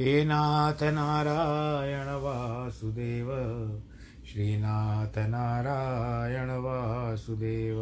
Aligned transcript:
हे 0.00 0.24
नाथ 0.24 0.82
नारायण 0.82 2.08
वासुदेव 2.22 3.28
श्रीनाथ 4.26 5.18
नारायण 5.18 6.50
वासुदेव 6.50 7.78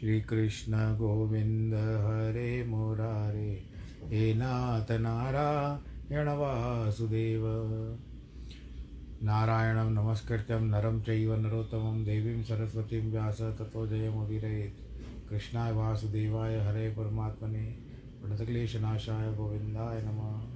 श्रीकृष्ण 0.00 0.72
गोविन्द 0.96 1.74
हरे 1.74 2.64
मुरारे, 2.64 3.64
हे 4.04 4.34
नाथ 4.34 4.92
नारायण 4.92 6.28
वासुदेव। 6.28 7.42
नारायणं 9.22 9.90
नमस्कृत्यं 9.90 10.60
नरं 10.60 11.00
चैव 11.00 11.34
नरोत्तमं 11.34 12.04
देवीं 12.04 12.42
सरस्वतीं 12.42 13.10
व्यास 13.10 13.40
ततो 13.40 13.86
जयमुदीरयेत् 13.86 15.28
कृष्णाय 15.30 15.72
वासुदेवाय 15.72 16.58
हरे 16.60 16.88
परमात्मने 16.90 17.64
प्रणतक्लेशनाशाय 18.22 19.32
गोविन्दाय 19.34 20.02
नमः। 20.02 20.55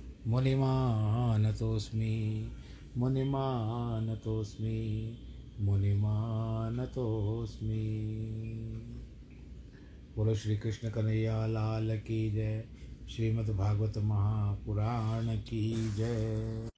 मुनिमानतोऽस्मि 0.27 2.51
मुनिमानतोऽस्मि 2.97 5.17
मुनिमानतोऽस्मि। 5.59 8.05
बोलो 10.15 10.35
श्री 10.35 10.57
कृष्ण 10.57 10.89
कन्हैया, 10.89 11.47
लाल 11.47 11.99
की 11.99 12.31
जय। 12.31 12.65
श्रीमद्भागवत 13.09 13.97
महापुराण 13.97 15.37
की 15.37 15.93
जय। 15.93 16.69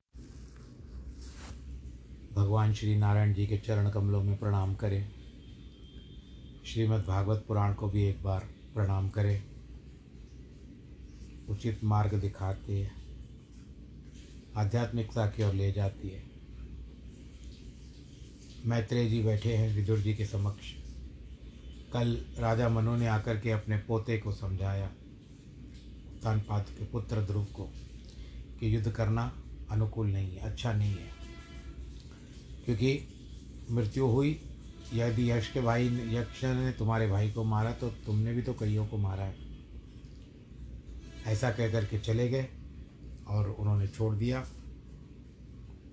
भगवान 2.34 2.74
श्री 2.74 2.96
नारायण 2.96 3.34
जी 3.34 3.48
के 3.48 3.58
चरण 3.58 3.90
कमलों 3.90 4.24
में 4.24 4.38
प्रणाम 4.38 4.76
करें। 4.76 5.12
श्रीमद् 6.66 7.08
भागवत 7.08 7.46
पुराण 7.48 7.74
को 7.74 7.88
भी 7.88 8.04
एक 8.04 8.24
बार 8.24 8.50
प्रणाम 8.74 9.10
करें। 9.10 9.44
उचित 11.50 11.84
मार्ग 11.84 12.14
दिखाते 12.14 12.74
है। 12.74 13.03
आध्यात्मिकता 14.58 15.28
की 15.28 15.44
ओर 15.44 15.54
ले 15.54 15.72
जाती 15.72 16.10
है। 16.10 16.24
मैत्रेय 18.66 19.10
जी 19.10 19.24
बैठे 19.24 19.54
हैं 19.54 19.76
विदुर 19.76 20.00
जी 20.00 20.14
के 20.14 20.26
समक्ष। 20.26 20.72
कल 21.94 22.26
राजा 22.38 22.70
मनु 22.70 22.96
ने 22.96 23.08
आकर 23.08 23.40
के 23.40 23.52
अपने 23.52 23.78
पोते 23.78 24.18
को 24.18 24.32
समझाया, 24.32 24.86
उत्तानपाद 26.14 26.64
के 26.64 26.86
पुत्र 26.86 27.22
ध्रुव 27.22 27.46
को, 27.46 27.64
कि 28.60 28.76
युद्ध 28.76 28.92
करना 28.92 29.44
अनुकूल 29.72 30.08
नहीं 30.08 30.32
है 30.32 30.40
अच्छा 30.40 30.74
नहीं 30.74 30.92
है। 30.92 31.10
क्योंकि 32.66 33.08
मृत्यु 33.72 34.06
हुई 34.06 34.42
यदि 34.94 35.32
यक्ष 35.32 35.54
के 35.54 35.62
भाई, 35.62 35.88
यक्ष 35.88 36.44
ने 36.44 36.72
तुम्हारे 36.72 37.08
भाई 37.08 37.32
को 37.32 37.44
मारा 37.44 37.72
तो 37.72 37.90
तुमने 37.90 38.34
भी 38.34 38.42
तो 38.42 38.54
कईयों 38.54 38.88
को 38.88 38.98
मारा 38.98 39.24
है। 39.24 39.36
ऐसा 41.26 41.52
कह 41.52 41.72
करके 41.72 42.00
चले 42.00 42.30
गए। 42.30 42.48
और 43.28 43.50
उन्होंने 43.50 43.88
छोड़ 43.88 44.14
दिया। 44.16 44.46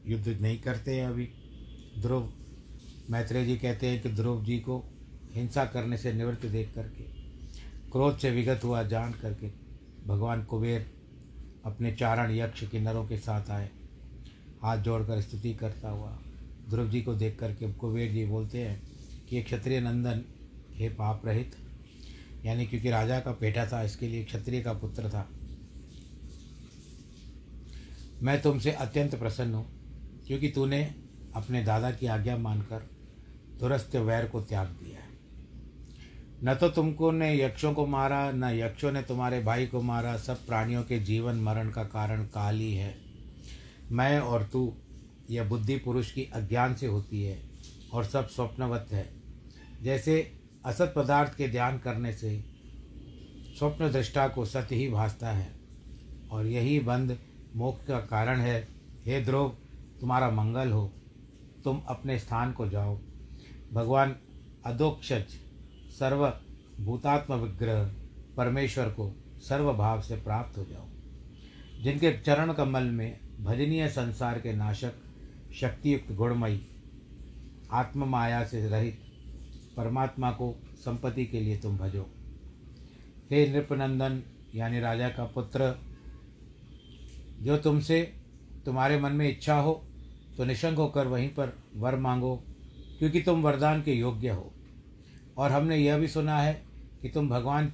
युद्ध 0.06 0.28
नहीं 0.40 0.58
करते 0.60 0.94
हैं 0.96 1.06
अभी। 1.06 1.28
ध्रुव, 1.98 2.32
मैत्रेय 3.10 3.44
जी 3.46 3.56
कहते 3.56 3.86
हैं 3.86 4.00
कि 4.02 4.08
ध्रुव 4.08 4.44
जी 4.44 4.58
को 4.58 4.82
हिंसा 5.32 5.64
करने 5.64 5.96
से 5.96 6.12
निवृत्त 6.12 6.46
देख 6.46 6.72
करके, 6.74 7.02
क्रोध 7.92 8.18
से 8.18 8.30
विगत 8.30 8.64
हुआ 8.64 8.82
जान 8.82 9.12
करके, 9.12 9.50
भगवान 10.06 10.44
कुबेर 10.44 10.86
अपने 11.64 11.92
चारण 11.92 12.30
यक्ष 12.30 12.68
किन्नरों 12.68 13.06
के 13.06 13.18
साथ 13.18 13.50
आए। 13.50 13.70
हाथ 14.62 14.78
जोड़कर 14.78 15.20
स्तुति 15.20 15.54
करता 15.54 15.90
हुआ 15.90 16.18
ध्रुव 16.70 16.88
जी 16.88 17.02
को 17.02 17.14
देख 17.14 17.38
करके 17.38 17.72
कुबेर 17.72 18.12
जी 18.12 18.24
बोलते 18.26 18.58
हैं 18.58 18.80
कि 19.28 19.36
ये 19.36 19.42
क्षत्रिय 19.42 19.80
नंदन, 19.80 20.24
हे 20.72 20.88
पाप 20.88 21.26
रहित, 21.26 21.56
यानी 22.44 22.66
क्योंकि 22.66 22.90
राजा 22.90 23.20
का 23.20 23.32
बेटा 23.32 23.66
था, 23.66 23.82
इसके 23.82 24.08
लिए 24.08 24.24
क्षत्रिय 24.24 24.62
का 24.62 24.72
पुत्र 24.72 25.08
था। 25.08 25.28
मैं 28.22 28.40
तुमसे 28.42 28.70
अत्यंत 28.70 29.14
प्रसन्न 29.14 29.54
हूँ, 29.54 29.66
क्योंकि 30.26 30.48
तूने 30.48 30.82
अपने 31.34 31.62
दादा 31.62 31.90
की 31.90 32.06
आज्ञा 32.06 32.36
मानकर 32.36 32.88
दुरस्त 33.60 33.96
वैर 33.96 34.26
को 34.26 34.40
त्याग 34.40 34.66
दिया 34.66 35.00
है। 35.00 35.08
न 36.44 36.54
तो 36.54 36.68
तुमको 36.68 37.10
ने 37.10 37.42
यक्षों 37.42 37.72
को 37.74 37.86
मारा, 37.86 38.30
न 38.30 38.44
यक्षों 38.44 38.92
ने 38.92 39.02
तुम्हारे 39.02 39.40
भाई 39.40 39.66
को 39.66 39.82
मारा, 39.82 40.16
सब 40.16 40.46
प्राणियों 40.46 40.82
के 40.82 40.98
जीवन 41.00 41.36
मरण 41.36 41.70
का 41.70 41.84
कारण 41.84 42.24
काल 42.24 42.56
ही 42.56 42.74
है। 42.74 42.94
मैं 43.90 44.18
और 44.18 44.42
तू, 44.42 44.72
यह 45.30 45.44
बुद्धि 45.44 45.76
पुरुष 45.76 46.12
की 46.12 46.30
अज्ञान 46.34 46.74
से 46.74 46.86
होती 46.86 47.22
है 47.22 47.38
और 47.92 48.04
सब 48.04 48.28
स्वप्नवत 48.28 48.86
है। 48.92 49.08
जैसे 49.82 50.32
असत 50.64 50.92
पदार्थ 50.96 51.36
के 51.36 51.48
ध्यान 51.48 51.78
करने 51.78 52.12
से 52.12 52.44
स्वप्न 53.58 53.90
दृष्टा 53.92 54.28
को 54.28 54.44
सत्य 54.44 54.76
ही 54.76 54.88
भासता 54.88 55.30
है 55.30 55.52
और 56.30 56.46
यही 56.46 56.80
बंध 56.80 57.18
मोक्ष 57.56 57.86
का 57.86 58.00
कारण 58.00 58.40
है। 58.40 58.68
हे 59.04 59.24
ध्रुव 59.24 59.56
तुम्हारा 60.00 60.30
मंगल 60.30 60.72
हो। 60.72 60.92
तुम 61.64 61.82
अपने 61.88 62.18
स्थान 62.18 62.52
को 62.52 62.68
जाओ। 62.68 62.98
भगवान 63.72 64.16
अदोक्षज 64.66 65.24
सर्व 65.98 66.40
भूतात्म 66.80 67.34
विग्रह, 67.34 67.94
परमेश्वर 68.36 68.84
को 68.84 69.16
सर्वभाव 69.38 70.02
से 70.02 70.16
प्राप्त 70.16 70.58
हो 70.58 70.64
जाओ। 70.64 70.86
जिनके 71.82 72.18
चरण 72.18 72.52
कमल 72.52 72.82
में 72.82 73.18
भजनीय 73.40 73.88
संसार 73.88 74.40
के 74.40 74.52
नाशक, 74.52 74.92
शक्तियुक्त 75.60 76.12
गुणमयी 76.12 76.66
आत्म 77.72 78.04
माया 78.04 78.44
से 78.44 78.68
रहित 78.68 79.00
परमात्मा 79.76 80.30
को 80.30 80.62
संपत्ति 80.76 81.26
के 81.26 81.40
लिए 81.40 81.58
तुम 81.58 81.78
भजो। 81.78 82.10
हे 83.30 83.52
नृपनंदन, 83.52 84.22
यानी 84.54 84.80
राजा 84.80 85.08
का 85.08 85.24
पुत्र 85.24 85.89
जो 87.42 87.56
तुमसे, 87.56 88.02
तुम्हारे 88.64 89.00
मन 89.00 89.12
में 89.12 89.28
इच्छा 89.28 89.54
हो 89.54 89.82
तो 90.36 90.44
निशंक 90.44 90.78
होकर 90.78 91.06
वहीं 91.06 91.28
पर 91.28 91.56
वर 91.76 91.96
मांगो, 91.96 92.36
क्योंकि 92.98 93.20
तुम 93.20 93.42
वरदान 93.42 93.82
के 93.82 93.92
योग्य 93.92 94.28
हो। 94.28 94.50
और 95.38 95.52
हमने 95.52 95.76
यह 95.76 95.98
भी 95.98 96.08
सुना 96.08 96.38
है 96.38 96.62
कि 97.02 97.08
तुम 97.08 97.28
भगवान 97.28 97.72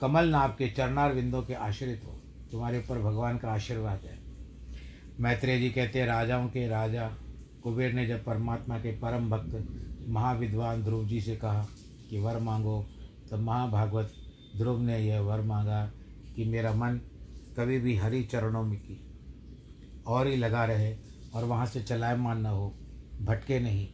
कमल 0.00 0.28
नाभ 0.28 0.50
के 0.50 0.68
चरणार 0.68 1.12
विंदों 1.12 1.42
के 1.42 1.54
आश्रित 1.54 2.02
हो। 2.06 2.20
तुम्हारे 2.52 2.78
ऊपर 2.78 2.98
भगवान 2.98 3.38
का 3.38 3.50
आशीर्वाद 3.50 4.00
है। 4.04 4.18
मैत्रेय 5.20 5.58
जी 5.58 5.70
कहते 5.70 6.00
हैं, 6.00 6.06
राजाओं 6.06 6.48
के 6.48 6.68
राजा, 6.68 7.08
कुबेर 7.62 7.92
ने 7.92 8.06
जब 8.06 8.24
परमात्मा 8.24 8.78
के 8.78 8.92
परम 8.92 9.30
भक्त 9.30 9.68
महाविद्वान 10.08 10.82
ध्रुव 10.82 11.06
जी 11.06 11.20
से 11.20 11.36
कहा 11.36 11.66
कि 12.10 12.18
वर 12.18 12.38
मांगो, 12.38 12.86
तब 13.30 13.38
महाभागवत 13.38 14.12
ध्रुव 14.56 14.80
ने 14.80 14.98
यह 14.98 15.20
वर 15.20 15.40
मांगा 15.40 15.90
कि 16.36 16.44
मेरा 16.44 16.72
मन 16.74 17.00
कभी 17.56 17.78
भी 17.78 17.96
हरि 17.96 18.22
चरणों 18.22 18.62
में 18.62 18.80
की। 18.80 19.08
और 20.06 20.26
ही 20.26 20.36
लगा 20.36 20.64
रहे 20.64 20.96
और 21.34 21.44
वहाँ 21.44 21.66
से 21.66 21.82
चलायमान 21.82 22.40
न 22.40 22.46
हो, 22.46 22.78
भटके 23.22 23.60
नहीं। 23.60 23.88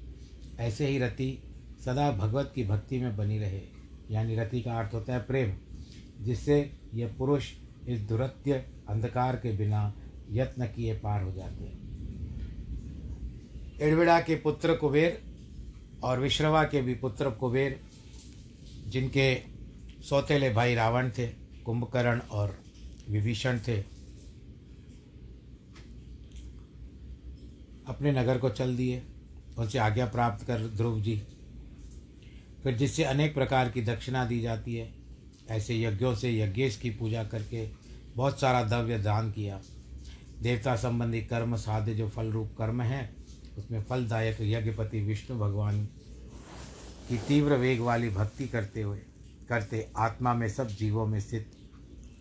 ऐसे 0.59 0.87
ही 0.87 0.99
रति 0.99 1.43
सदा 1.85 2.13
भगवत 2.13 2.53
की 2.55 2.65
भक्ति 2.65 2.99
में 2.99 3.17
बनी 3.17 3.39
रहे। 3.39 3.61
यानी 4.11 4.37
रति 4.37 4.61
का 4.61 4.79
अर्थ 4.79 4.95
होता 4.95 5.15
है 5.15 5.21
प्रेम, 5.21 5.55
जिससे 6.25 6.81
यह 6.95 7.15
पुरुष 7.19 7.53
इस 7.89 8.01
दुरत्य 8.01 8.53
अंधकार 8.89 9.37
के 9.37 9.57
बिना 9.57 9.95
यत्न 10.31 10.67
किए 10.67 10.95
पार 10.95 11.23
हो 11.23 11.33
जाते 11.33 11.65
हैं। 11.65 11.89
एड़विड़ा 13.81 14.21
के 14.21 14.37
पुत्र 14.37 14.75
कुबेर 14.75 15.23
और 16.03 16.21
विश्रवा 16.21 16.65
के 16.65 16.83
भी 16.83 16.95
पुत्र 16.95 17.31
कुबेर, 17.31 17.81
जिनके 18.87 19.43
सौतेले 20.03 20.51
भाई 20.51 20.75
रावण 20.75 21.11
थे, 21.11 21.29
कुंभकर्ण 21.65 22.21
और 22.21 22.68
विभीषण 23.09 23.59
थे। 23.59 23.81
अपने 27.87 28.13
नगर 28.13 28.39
को 28.39 28.51
चल 28.51 28.77
दिए, 28.77 29.03
उनसे 29.59 29.79
आज्ञा 29.79 30.07
प्राप्त 30.07 30.47
कर 30.47 30.61
ध्रुव 30.61 31.01
जी। 31.01 31.23
फिर 32.63 32.77
जिससे 32.77 33.05
अनेक 33.05 33.35
प्रकार 33.35 33.71
की 33.71 33.83
दक्षिणा 33.83 34.25
दी 34.25 34.41
जाती 34.41 34.77
है, 34.77 34.95
ऐसे 35.49 35.83
यज्ञों 35.83 36.15
से 36.15 36.39
यज्ञेश 36.39 36.77
की 36.77 36.91
पूजा 36.91 37.25
करके 37.25 37.69
बहुत 38.17 38.41
सारा 38.41 38.63
द्रव्य 38.63 38.99
दान 38.99 39.33
किया। 39.33 39.61
देवता 40.43 40.77
संबंधी 40.77 41.23
कर्म 41.23 41.57
साध्य 41.57 41.95
जो 41.95 42.09
फल 42.09 42.33
रूप 42.33 42.55
कर्म 42.59 42.83
है, 42.83 43.15
उसमें 43.59 43.83
फलदायक 43.83 44.37
यज्ञपति 44.41 45.01
विष्णु 45.01 45.39
भगवान 45.39 45.85
की 47.09 47.19
तीव्र 47.19 47.57
वेग 47.57 47.81
वाली 47.81 48.09
भक्ति 48.09 48.49
करते 48.49 48.83
हुए, 48.83 48.99
करते 49.49 49.91
आत्मा 49.97 50.35
में 50.35 50.49
सब 50.49 50.69
जीवों 50.69 51.07
में 51.07 51.21
स्थित 51.21 51.51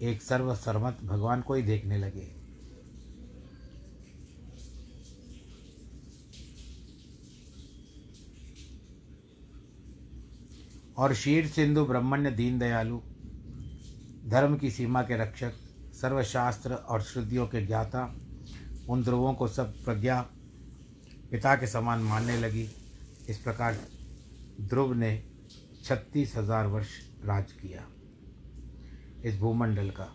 एक 0.01 0.21
सर्वसर्मत 0.21 0.97
भगवान 1.03 1.41
को 1.41 1.53
ही 1.53 1.61
देखने 1.61 1.97
लगे। 1.97 2.27
और 10.97 11.13
शीर 11.13 11.47
सिंधु 11.47 11.85
ब्रह्मण्य 11.85 12.31
दीन 12.31 12.59
दयालु 12.59 12.99
धर्म 14.27 14.57
की 14.57 14.71
सीमा 14.71 15.01
के 15.01 15.17
रक्षक, 15.17 15.53
सर्वशास्त्र 15.93 16.73
और 16.73 17.01
श्रुतियों 17.01 17.47
के 17.47 17.65
ज्ञाता, 17.65 18.03
उन 18.89 19.03
ध्रुवों 19.03 19.33
को 19.33 19.47
सब 19.47 19.73
प्रज्ञा, 19.83 20.21
पिता 21.31 21.55
के 21.55 21.67
समान 21.67 21.99
मानने 21.99 22.37
लगी। 22.37 22.67
इस 23.29 23.37
प्रकार 23.37 23.77
ध्रुव 24.61 24.93
ने 24.93 25.11
छत्तीस 25.83 26.35
हज़ार 26.35 26.67
वर्ष 26.67 26.89
राज 27.25 27.51
किया। 27.51 27.87
इस 29.25 29.39
भूमंडल 29.39 29.89
का। 29.89 30.13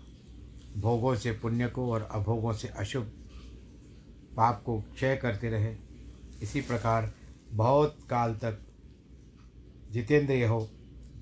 भोगों 0.76 1.14
से 1.14 1.32
पुण्य 1.32 1.66
को 1.66 1.92
और 1.92 2.02
अभोगों 2.02 2.52
से 2.52 2.68
अशुभ 2.68 3.02
पाप 4.36 4.62
को 4.66 4.80
क्षय 4.80 5.16
करते 5.16 5.50
रहे। 5.50 5.76
इसी 6.42 6.60
प्रकार 6.60 7.12
बहुत 7.52 7.98
काल 8.10 8.34
तक 8.34 8.58
जितेंद्रिय 9.90 10.46
हो 10.46 10.60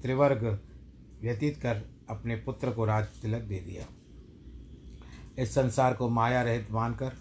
त्रिवर्ग 0.02 0.60
व्यतीत 1.22 1.56
कर 1.56 1.82
अपने 2.10 2.36
पुत्र 2.36 2.70
को 2.70 2.84
राज 2.84 3.04
तिलक 3.04 3.42
दे 3.42 3.58
दिया। 3.60 3.86
इस 5.42 5.54
संसार 5.54 5.94
को 5.94 6.08
माया 6.08 6.42
रहित 6.42 6.68
मानकर 6.70 7.12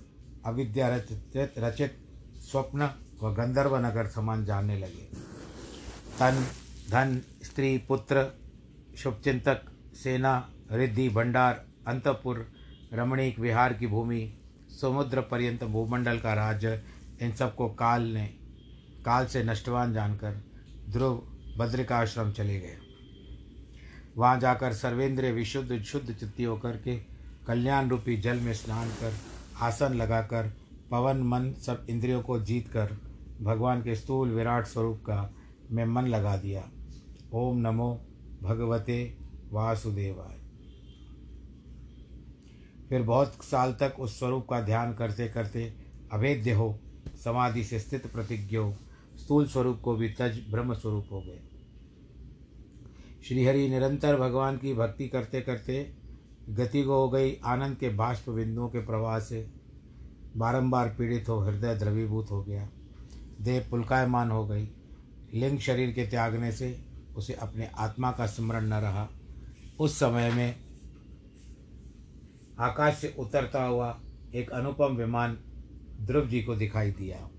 अविद्या 0.46 0.96
रचित 0.96 1.54
रचित 1.58 1.98
स्वप्न 2.36 2.90
व 3.24 3.34
गंधर्व 3.34 3.78
नगर 3.78 4.08
समान 4.08 4.46
जानने 4.46 4.78
लगे। 4.80 5.08
तन, 6.20 6.46
धन, 6.90 7.22
स्त्री, 7.44 7.78
पुत्र, 7.78 8.28
शुभचिंतक 8.98 9.66
सेना, 10.04 10.50
रिद्धि, 10.72 11.10
भंडार, 11.10 11.66
अंतपुर, 11.88 12.52
रमणीक 12.94 13.40
विहार 13.40 13.74
की 13.74 13.88
भूमि, 13.88 14.34
समुद्र 14.82 15.22
पर्यंत 15.22 15.64
भूमंडल 15.64 16.20
का 16.20 16.34
राज्य, 16.34 16.84
इन 17.22 17.32
सबको 17.32 17.70
काल 17.70 18.02
ने, 18.02 18.26
काल 19.06 19.26
से 19.26 19.44
नष्टवान 19.44 19.94
जानकर 19.94 20.44
ध्रुव 20.90 21.24
बद्रिकाश्रम 21.58 22.32
चले 22.32 22.60
गए। 22.60 22.78
वहाँ 24.18 24.40
जाकर 24.40 24.74
सर्वेंद्रिय 24.74 25.32
विशुद्ध, 25.32 25.82
शुद्ध 25.82 26.14
चित्ती 26.14 26.44
होकर 26.44 26.72
के 26.72 26.98
कल्याण 27.48 27.90
रूपी 27.90 28.18
जल 28.18 28.38
में 28.38 28.54
स्नान 28.54 28.90
कर, 28.90 29.14
आसन 29.62 29.94
लगाकर, 29.94 30.54
पवन, 30.92 31.18
मन 31.18 31.54
सब 31.54 31.86
इंद्रियों 31.90 32.22
को 32.22 32.40
जीत 32.40 32.68
कर, 32.68 32.98
भगवान 33.42 33.82
के 33.82 33.96
स्थूल 33.96 34.30
विराट 34.30 34.66
स्वरूप 34.66 34.98
का 34.98 35.34
मैं 35.72 35.86
मन 35.86 36.02
लगा 36.02 36.38
दिया। 36.38 36.70
ओम 37.34 37.58
नमो 37.58 38.06
भगवते 38.44 39.19
वासुदेवाय। 39.52 40.40
फिर 42.90 43.04
बहुत 43.04 43.44
साल 43.44 43.74
तक 43.74 43.96
उस 44.00 44.20
स्वरूप 44.20 44.48
का 44.50 44.62
ध्यान 44.62 44.94
करते 44.94 45.28
करते 45.28 45.74
अभेद्य 46.12 46.52
हो, 46.52 46.80
समाधि 47.24 47.64
से 47.64 47.80
स्थित 47.80 48.08
प्रतिज्ञ 48.14 48.58
हो, 48.58 48.76
स्थूल 49.16 49.48
स्वरूप 49.48 49.82
को 49.82 49.96
भी 49.96 50.10
तज 50.10 50.46
ब्रह्म 50.52 50.74
स्वरूप 50.74 51.08
हो 51.12 51.22
गए। 51.22 51.40
श्रीहरि 53.28 53.70
निरंतर 53.70 54.16
भगवान 54.18 54.58
की 54.58 54.74
भक्ति 54.74 55.08
करते 55.08 55.42
करते 55.42 55.94
गति 56.50 56.84
को 56.84 56.94
हो 56.94 57.10
गई 57.10 57.36
आनंद 57.36 57.78
के 57.78 57.90
बाष्प 57.90 58.30
बिंदुओं 58.30 58.70
के 58.70 58.86
प्रवाह 58.86 59.20
से। 59.20 59.50
बारंबार 60.38 60.96
पीड़ित 60.98 61.30
हो, 61.30 61.40
हृदय 61.40 61.76
द्रवीभूत 61.76 62.32
हो 62.32 62.44
गया। 62.44 62.70
देह 63.42 63.68
पुलकायमान 63.70 64.32
हो 64.32 64.48
गई। 64.48 64.70
लिंग 65.34 65.60
शरीर 65.60 65.94
के 65.94 66.08
त्यागने 66.08 66.52
से 66.52 66.86
उसे 67.16 67.34
अपने 67.34 67.68
आत्मा 67.76 68.12
का 68.12 68.26
स्मरण 68.26 68.68
न 68.68 68.74
रहा। 68.74 69.10
उस 69.80 70.00
समय 70.00 70.32
में 70.32 70.56
आकाश 72.60 72.98
से 72.98 73.16
उतरता 73.20 73.64
हुआ 73.64 74.00
एक 74.36 74.50
अनुपम 74.50 74.96
विमान 74.96 75.38
ध्रुव 76.02 76.28
जी 76.28 76.44
को 76.44 76.56
दिखाई 76.56 76.92
दिया। 76.92 77.30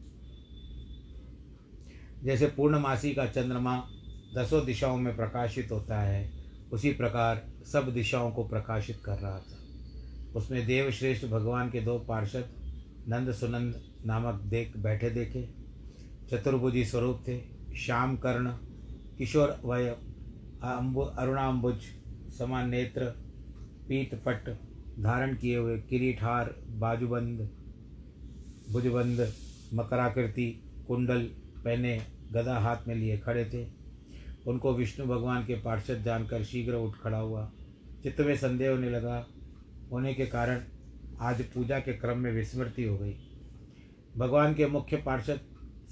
जैसे 2.24 2.46
पूर्णमासी 2.46 3.14
का 3.14 3.26
चंद्रमा 3.26 3.76
दसों 4.36 4.64
दिशाओं 4.66 4.96
में 4.96 5.16
प्रकाशित 5.16 5.72
होता 5.72 6.00
है, 6.00 6.30
उसी 6.72 6.92
प्रकार 6.92 7.46
सब 7.72 7.92
दिशाओं 7.94 8.30
को 8.30 8.44
प्रकाशित 8.44 9.02
कर 9.04 9.18
रहा 9.18 9.38
था। 9.38 9.58
उसमें 10.34 10.66
देवश्रेष्ठ 10.66 11.26
भगवान 11.26 11.70
के 11.70 11.80
दो 11.80 11.98
पार्षद 11.98 12.48
नंद 13.08 13.32
सुनंद 13.32 13.82
नामक 14.06 14.40
देख 14.40 14.76
बैठे 14.76 15.10
देखे। 15.10 15.48
चतुर्भुजी 16.30 16.84
स्वरूप 16.84 17.22
थे 17.28 17.40
श्याम 17.76 18.16
कर्ण 18.16 18.52
किशोर 19.18 19.60
वय 19.64 19.88
अरुणाम्बुज 20.62 21.86
समान 22.40 22.68
नेत्र 22.68 23.04
पीत 23.88 24.14
पट 24.14 24.48
धारण 25.00 25.36
किए 25.36 25.56
हुए 25.56 25.78
किरीठार 25.78 26.54
बाजूबंद, 26.68 27.50
भुजबंद, 28.70 29.32
मकराकृति, 29.74 30.62
कुंडल 30.88 31.22
पहने 31.64 32.02
गदा 32.32 32.58
हाथ 32.58 32.76
में 32.88 32.94
लिए 32.94 33.18
खड़े 33.18 33.44
थे। 33.44 33.66
उनको 34.46 34.74
विष्णु 34.74 35.06
भगवान 35.06 35.44
के 35.44 35.54
पार्षद 35.54 36.02
जानकर 36.02 36.44
शीघ्र 36.44 36.74
उठ 36.74 36.94
खड़ा 37.02 37.18
हुआ। 37.18 37.52
चित्त 38.02 38.20
में 38.20 38.36
संदेह 38.36 38.70
होने 38.70 38.90
लगा। 38.90 39.26
होने 39.92 40.14
के 40.14 40.26
कारण 40.26 40.60
आज 41.20 41.42
पूजा 41.42 41.78
के 41.78 41.92
क्रम 41.92 42.18
में 42.18 42.32
विस्मृति 42.32 42.84
हो 42.84 42.98
गई। 42.98 43.14
भगवान 44.16 44.54
के 44.54 44.66
मुख्य 44.66 44.96
पार्षद 44.96 45.40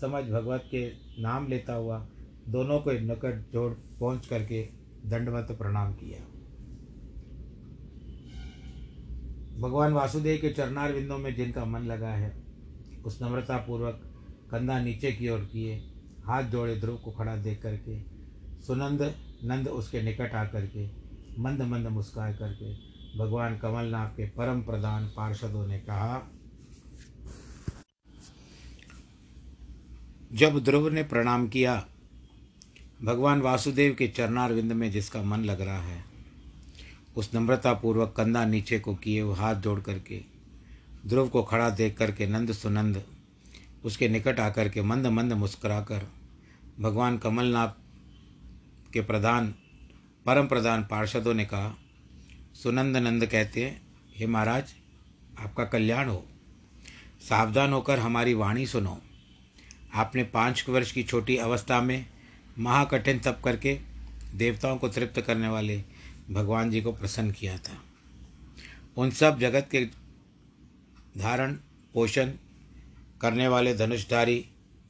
समझ 0.01 0.25
भगवत 0.25 0.65
के 0.71 0.91
नाम 1.23 1.49
लेता 1.49 1.75
हुआ 1.75 2.09
दोनों 2.49 2.81
को 2.81 2.93
निकट 2.93 3.53
जोड़ 3.53 3.73
पहुँच 4.01 4.27
करके 4.27 4.69
दंडवत 5.07 5.47
प्रणाम 5.51 5.93
किया। 5.93 6.38
भगवान 9.59 9.93
वासुदेव 9.93 10.39
के 10.41 10.51
चरणार 10.51 10.93
बिंदों 10.93 11.19
में 11.19 11.35
जिनका 11.35 11.65
मन 11.65 11.81
लगा 11.81 12.09
है, 12.09 12.37
उस 13.05 13.23
नम्रता 13.23 13.57
पूर्वक 13.57 14.01
कंधा 14.51 14.79
नीचे 14.79 15.13
की 15.13 15.29
ओर 15.29 15.41
किए, 15.41 15.77
हाथ 16.27 16.43
जोड़े 16.43 16.77
ध्रुव 16.77 16.97
को 16.97 17.11
खड़ा 17.11 17.37
देख 17.37 17.63
करके, 17.63 17.99
सुनंद 18.63 19.03
नंद 19.45 19.69
उसके 19.69 20.03
निकट 20.03 20.35
आकर 20.35 20.67
के 20.67 20.87
मंद 21.43 21.63
मंद 21.63 21.87
मुस्काए 21.87 22.35
करके, 22.35 22.73
भगवान 23.19 23.59
कमलनाथ 23.59 24.09
के 24.09 24.29
परम 24.29 24.63
प्रधान 24.63 25.07
पार्षदों 25.07 25.67
ने 25.67 25.79
कहा, 25.79 26.23
जब 30.33 30.59
ध्रुव 30.59 30.89
ने 30.89 31.03
प्रणाम 31.03 31.49
किया, 31.49 31.85
भगवान 33.05 33.41
वासुदेव 33.41 33.95
के 33.95 34.09
चरणार 34.09 34.53
विंद 34.53 34.73
में 34.73 34.91
जिसका 34.91 35.23
मन 35.23 35.45
लग 35.45 35.61
रहा 35.61 35.83
है 35.83 36.08
उस 37.19 37.35
नम्रता 37.35 37.73
पूर्वक 37.73 38.15
कंधा 38.17 38.45
नीचे 38.45 38.79
को 38.79 38.95
किए 38.95 39.23
हाथ 39.23 39.55
जोड़ 39.55 39.81
करके, 39.81 40.21
ध्रुव 41.07 41.29
को 41.29 41.43
खड़ा 41.43 41.71
देख 41.71 41.97
करके 41.97 42.27
नंद 42.27 42.53
सुनंद, 42.53 43.03
उसके 43.85 44.09
निकट 44.09 44.41
आकर 44.41 44.69
के 44.69 44.83
मंद 44.83 45.07
मंद 45.07 45.33
मुस्कुराकर, 45.33 46.09
भगवान 46.81 47.19
कमलनाथ 47.19 47.69
के 48.93 49.01
प्रधान, 49.01 49.55
परम 50.27 50.47
प्रधान 50.47 50.85
पार्षदों 50.85 51.35
ने 51.35 51.45
कहा, 51.45 51.75
सुनंद 52.63 52.97
नंद 52.97 53.27
कहते 53.27 53.65
हैं, 53.65 53.83
हे 54.17 54.27
महाराज, 54.27 54.75
आपका 55.39 55.65
कल्याण 55.65 56.09
हो। 56.09 56.25
सावधान 57.29 57.73
होकर 57.73 57.99
हमारी 57.99 58.35
वाणी 58.35 58.67
सुनो। 58.67 58.99
आपने 59.95 60.25
पाँच 60.25 60.65
वर्ष 60.69 60.93
की 60.93 61.03
छोटी 61.03 61.37
अवस्था 61.37 61.81
में 61.81 62.07
महाकठिन 62.59 63.19
तप 63.19 63.41
करके 63.45 63.79
देवताओं 64.35 64.77
को 64.77 64.89
तृप्त 64.89 65.21
करने 65.21 65.49
वाले 65.49 65.85
भगवान 66.31 66.71
जी 66.71 66.81
को 66.81 66.93
प्रसन्न 66.93 67.31
किया 67.31 67.59
था। 67.59 67.85
उन 68.97 69.11
सब 69.11 69.39
जगत 69.39 69.69
के 69.71 69.85
धारण, 71.19 71.53
पोषण 71.95 72.33
करने 73.21 73.49
वाले 73.49 73.75
धनुषधारी 73.75 74.49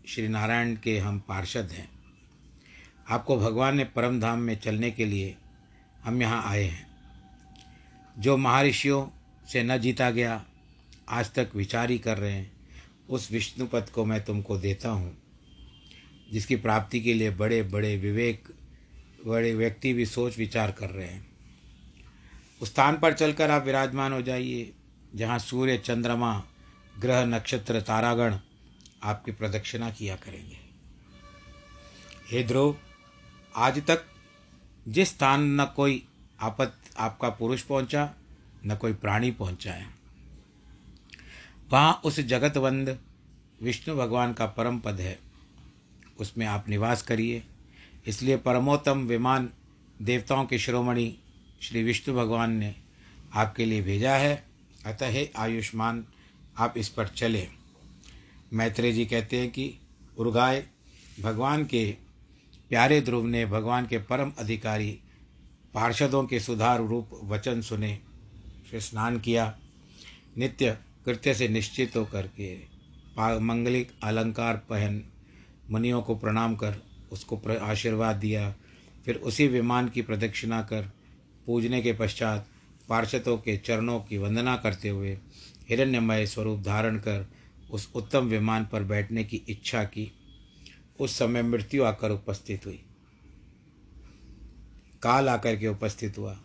श्री 0.08 0.28
नारायण 0.28 0.76
के 0.76 0.98
हम 0.98 1.18
पार्षद 1.18 1.68
हैं। 1.72 1.88
आपको 3.08 3.36
भगवान 3.36 3.76
ने 3.76 3.84
परम 3.84 4.20
धाम 4.20 4.38
में 4.38 4.56
चलने 4.56 4.90
के 4.90 5.04
लिए 5.04 5.36
हम 6.04 6.22
यहाँ 6.22 6.42
आए 6.44 6.64
हैं। 6.64 6.86
जो 8.18 8.36
महर्षियों 8.36 9.06
से 9.52 9.62
न 9.62 9.78
जीता 9.78 10.10
गया, 10.10 10.44
आज 11.08 11.32
तक 11.32 11.50
विचार 11.54 11.90
ही 11.90 11.98
कर 11.98 12.18
रहे 12.18 12.32
हैं, 12.32 12.52
उस 13.08 13.32
विष्णुपद 13.32 13.88
को 13.88 14.04
मैं 14.04 14.24
तुमको 14.24 14.58
देता 14.58 14.88
हूँ, 14.88 15.18
जिसकी 16.32 16.56
प्राप्ति 16.56 17.00
के 17.00 17.14
लिए 17.14 17.30
बड़े 17.30 17.62
बड़े 17.62 17.96
विवेक, 17.96 18.48
बड़े 19.26 19.54
व्यक्ति 19.54 19.92
भी 19.92 20.06
सोच 20.06 20.38
विचार 20.38 20.72
कर 20.72 20.90
रहे 20.90 21.08
हैं। 21.08 21.27
उस 22.60 22.68
स्थान 22.68 22.96
पर 22.98 23.12
चलकर 23.12 23.50
आप 23.50 23.64
विराजमान 23.64 24.12
हो 24.12 24.22
जाइए, 24.22 24.72
जहाँ 25.14 25.38
सूर्य, 25.38 25.76
चंद्रमा, 25.78 26.42
ग्रह, 27.00 27.24
नक्षत्र, 27.24 27.80
तारागण 27.80 28.36
आपकी 29.02 29.32
प्रदक्षिणा 29.32 29.90
किया 29.90 30.16
करेंगे। 30.16 30.58
हे 32.30 32.42
ध्रुव, 32.44 32.76
आज 33.56 33.78
तक 33.86 34.04
जिस 34.88 35.08
स्थान 35.08 35.60
न 35.60 35.64
कोई 35.66 36.02
आपत, 36.40 36.74
आपका 36.98 37.28
पुरुष 37.28 37.62
पहुँचा, 37.62 38.10
न 38.66 38.76
कोई 38.76 38.92
प्राणी 38.92 39.30
पहुँचा 39.30 39.72
है, 39.72 39.86
वहाँ 41.72 42.00
उस 42.04 42.20
जगतवंद 42.20 42.98
विष्णु 43.62 43.96
भगवान 43.96 44.32
का 44.32 44.46
परम 44.46 44.78
पद 44.78 45.00
है। 45.00 45.18
उसमें 46.20 46.46
आप 46.46 46.68
निवास 46.68 47.02
करिए। 47.02 47.42
इसलिए 48.06 48.36
परमोत्तम 48.36 49.06
विमान 49.06 49.48
देवताओं 50.02 50.44
के 50.46 50.58
शिरोमणि 50.58 51.16
श्री 51.60 51.82
विष्णु 51.82 52.14
भगवान 52.14 52.52
ने 52.52 52.74
आपके 53.34 53.64
लिए 53.64 53.82
भेजा 53.82 54.16
है। 54.16 54.44
अतः 54.86 55.08
हे 55.08 55.30
आयुष्मान, 55.36 56.04
आप 56.58 56.74
इस 56.76 56.88
पर 56.88 57.08
चले। 57.08 57.48
मैत्रेय 58.52 58.92
जी 58.92 59.06
कहते 59.06 59.40
हैं 59.40 59.50
कि, 59.50 59.74
उर्गाय, 60.18 60.66
भगवान 61.20 61.64
के 61.64 61.96
प्यारे 62.68 63.00
ध्रुव 63.00 63.26
ने 63.26 63.46
भगवान 63.46 63.86
के 63.86 63.98
परम 63.98 64.32
अधिकारी 64.38 65.00
पार्षदों 65.74 66.24
के 66.24 66.40
सुधार 66.40 66.80
रूप 66.80 67.20
वचन 67.24 67.62
सुने, 67.62 67.98
फिर 68.70 68.80
स्नान 68.80 69.20
किया, 69.20 69.58
नित्य 70.38 70.78
कृत्य 71.04 71.34
से 71.34 71.48
निश्चित 71.48 71.96
होकर 71.96 72.26
के 72.26 72.56
मंगलिक 73.40 73.92
अलंकार 74.02 74.56
पहन 74.56 75.04
मुनियों 75.70 76.02
को 76.02 76.14
प्रणाम 76.14 76.56
कर, 76.56 76.74
उसको 77.12 77.42
आशीर्वाद 77.60 78.16
दिया, 78.16 78.54
फिर 79.04 79.14
उसी 79.14 79.48
विमान 79.48 79.88
की 79.88 80.02
प्रदक्षिणा 80.02 80.62
कर 80.62 80.97
पूजने 81.48 81.82
के 81.82 81.92
पश्चात 81.92 82.48
पार्षदों 82.88 83.38
के 83.38 83.56
चरणों 83.56 84.00
की 84.00 84.18
वंदना 84.18 84.56
करते 84.56 84.88
हुए 84.88 85.18
हिरण्यमय 85.68 86.26
स्वरूप 86.26 86.60
धारण 86.60 86.98
कर 86.98 87.26
उस 87.70 87.92
उत्तम 87.94 88.26
विमान 88.26 88.66
पर 88.66 88.82
बैठने 88.82 89.24
की 89.24 89.36
इच्छा 89.48 89.84
की। 89.84 90.12
उस 91.00 91.18
समय 91.18 91.42
मृत्यु 91.42 91.84
आकर 91.84 92.10
उपस्थित 92.10 92.66
हुई। 92.66 92.82
काल 95.02 95.28
आकर 95.28 95.56
के 95.56 95.68
उपस्थित 95.68 96.18
हुआ। 96.18 96.40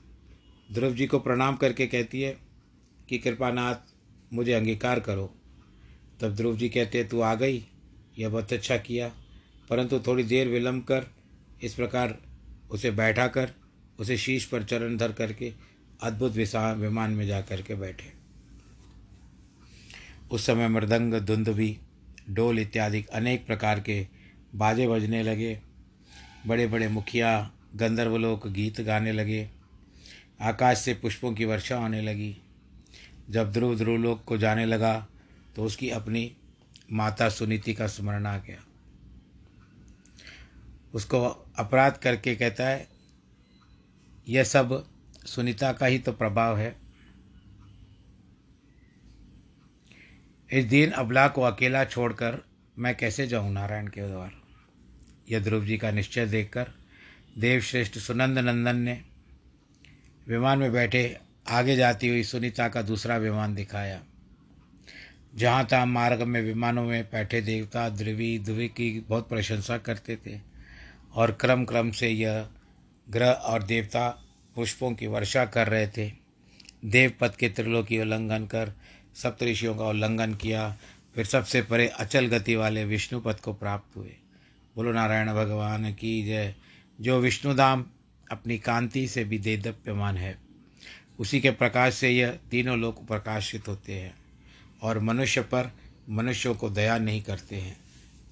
ध्रुव 0.71 0.93
जी 0.93 1.07
को 1.07 1.19
प्रणाम 1.19 1.55
करके 1.55 1.87
कहती 1.87 2.21
है 2.21 2.37
कि 3.09 3.17
कृपानाथ 3.17 3.75
मुझे 4.33 4.53
अंगीकार 4.53 4.99
करो। 4.99 5.35
तब 6.21 6.35
ध्रुव 6.35 6.57
जी 6.57 6.69
कहते, 6.69 7.03
तू 7.03 7.21
आ 7.21 7.35
गई, 7.35 7.65
यह 8.19 8.29
बहुत 8.29 8.53
अच्छा 8.53 8.77
किया, 8.77 9.11
परंतु 9.69 9.99
थोड़ी 9.99 10.23
देर 10.23 10.47
विलम्ब 10.47 10.83
कर, 10.83 11.05
इस 11.63 11.73
प्रकार 11.73 12.17
उसे 12.71 12.91
बैठा 12.91 13.27
कर 13.27 13.53
उसे 13.99 14.17
शीश 14.17 14.45
पर 14.45 14.63
चरण 14.63 14.97
धर 14.97 15.11
करके 15.11 15.53
अद्भुत 16.03 16.31
विमान 16.31 17.11
में 17.11 17.25
जा 17.27 17.41
कर 17.41 17.61
के 17.61 17.75
बैठे। 17.75 18.11
उस 20.31 20.45
समय 20.45 20.67
मृदंग, 20.67 21.13
धुंधवी 21.13 21.77
डोल 22.29 22.59
इत्यादि 22.59 23.03
अनेक 23.13 23.45
प्रकार 23.45 23.79
के 23.79 24.07
बाजे 24.55 24.87
बजने 24.87 25.23
लगे। 25.23 25.59
बड़े 26.47 26.67
बड़े 26.67 26.87
मुखिया, 26.87 27.51
गंधर्व 27.75 28.17
लोग 28.17 28.51
गीत 28.51 28.81
गाने 28.81 29.11
लगे। 29.11 29.49
आकाश 30.41 30.77
से 30.77 30.93
पुष्पों 30.93 31.33
की 31.33 31.45
वर्षा 31.45 31.77
होने 31.77 32.01
लगी। 32.01 32.37
जब 33.29 33.51
ध्रुव 33.51 33.75
ध्रुव 33.77 33.97
लोक 33.97 34.23
को 34.23 34.37
जाने 34.37 34.65
लगा 34.65 35.07
तो 35.55 35.63
उसकी 35.63 35.89
अपनी 35.89 36.31
माता 36.91 37.29
सुनीति 37.29 37.73
का 37.73 37.87
स्मरण 37.87 38.25
आ 38.25 38.37
गया। 38.37 38.63
उसको 40.93 41.21
अपराध 41.57 41.97
करके 41.97 42.35
कहता 42.35 42.67
है 42.67 42.87
यह 44.27 44.43
सब 44.43 44.89
सुनीता 45.25 45.73
का 45.73 45.85
ही 45.85 45.99
तो 45.99 46.11
प्रभाव 46.11 46.57
है। 46.57 46.75
इस 50.51 50.65
दिन 50.65 50.91
अबला 50.91 51.27
को 51.27 51.41
अकेला 51.41 51.85
छोड़कर 51.85 52.45
मैं 52.79 52.97
कैसे 52.97 53.27
जाऊँ 53.27 53.51
नारायण 53.51 53.87
के 53.87 54.07
द्वार? 54.07 54.31
यह 55.29 55.39
ध्रुव 55.39 55.65
जी 55.65 55.77
का 55.77 55.91
निश्चय 55.91 56.25
देखकर 56.25 56.71
देवश्रेष्ठ 57.37 57.97
सुनंद 57.97 58.39
नंदन 58.39 58.75
ने 58.75 59.01
विमान 60.27 60.59
में 60.59 60.71
बैठे 60.71 61.17
आगे 61.47 61.75
जाती 61.75 62.07
हुई 62.07 62.23
सुनीता 62.23 62.67
का 62.69 62.81
दूसरा 62.81 63.17
विमान 63.17 63.55
दिखाया। 63.55 64.01
जहाँ 65.35 65.65
तहाँ 65.65 65.85
मार्ग 65.85 66.21
में 66.21 66.41
विमानों 66.41 66.83
में 66.83 67.03
बैठे 67.03 67.41
देवता 67.41 67.89
ध्रुवी 67.89 68.39
ध्रुवी 68.39 68.67
की 68.67 68.99
बहुत 68.99 69.29
प्रशंसा 69.29 69.77
करते 69.77 70.15
थे 70.15 70.39
और 71.13 71.31
क्रम 71.31 71.65
क्रम 71.65 71.91
से 71.91 72.09
यह 72.09 72.47
ग्रह 73.13 73.31
और 73.31 73.63
देवता 73.63 74.09
पुष्पों 74.55 74.93
की 74.93 75.07
वर्षा 75.07 75.45
कर 75.45 75.67
रहे 75.67 75.87
थे। 75.87 76.11
देवपद 76.85 77.35
के 77.35 77.49
त्रिलोकी 77.49 77.99
उल्लंघन 77.99 78.45
कर 78.45 78.73
सप्तऋषियों 79.15 79.75
का 79.75 79.85
उल्लंघन 79.85 80.33
किया। 80.33 80.77
फिर 81.15 81.25
सबसे 81.25 81.61
परे 81.61 81.87
अचल 81.87 82.27
गति 82.27 82.55
वाले 82.55 82.85
विष्णु 82.85 83.19
पद 83.19 83.35
को 83.35 83.53
प्राप्त 83.53 83.97
हुए। 83.97 84.15
बोलो 84.75 84.91
नारायण 84.91 85.27
भगवान 85.27 85.93
की 85.93 86.25
जय। 86.25 86.55
जो 87.01 87.19
विष्णुधाम 87.19 87.85
अपनी 88.31 88.57
कांति 88.57 89.07
से 89.07 89.23
भी 89.23 89.39
देदप्यमान 89.39 90.17
है, 90.17 90.37
उसी 91.19 91.39
के 91.39 91.51
प्रकाश 91.51 91.93
से 91.93 92.09
यह 92.09 92.39
तीनों 92.51 92.79
लोग 92.79 93.07
प्रकाशित 93.07 93.67
होते 93.67 93.93
हैं 93.93 94.13
और 94.81 94.99
मनुष्य 94.99 95.41
पर 95.41 95.71
मनुष्यों 96.09 96.55
को 96.55 96.69
दया 96.69 96.97
नहीं 96.97 97.21
करते 97.21 97.55
हैं। 97.55 97.77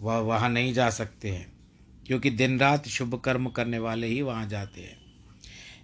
वह 0.01 0.17
वहाँ 0.17 0.49
नहीं 0.49 0.73
जा 0.73 0.89
सकते 0.89 1.29
हैं। 1.29 1.60
क्योंकि 2.07 2.29
दिन 2.29 2.59
रात 2.59 2.87
शुभ 2.87 3.21
कर्म 3.25 3.49
करने 3.49 3.79
वाले 3.79 4.07
ही 4.07 4.21
वहाँ 4.21 4.47
जाते 4.47 4.81
हैं। 4.81 5.01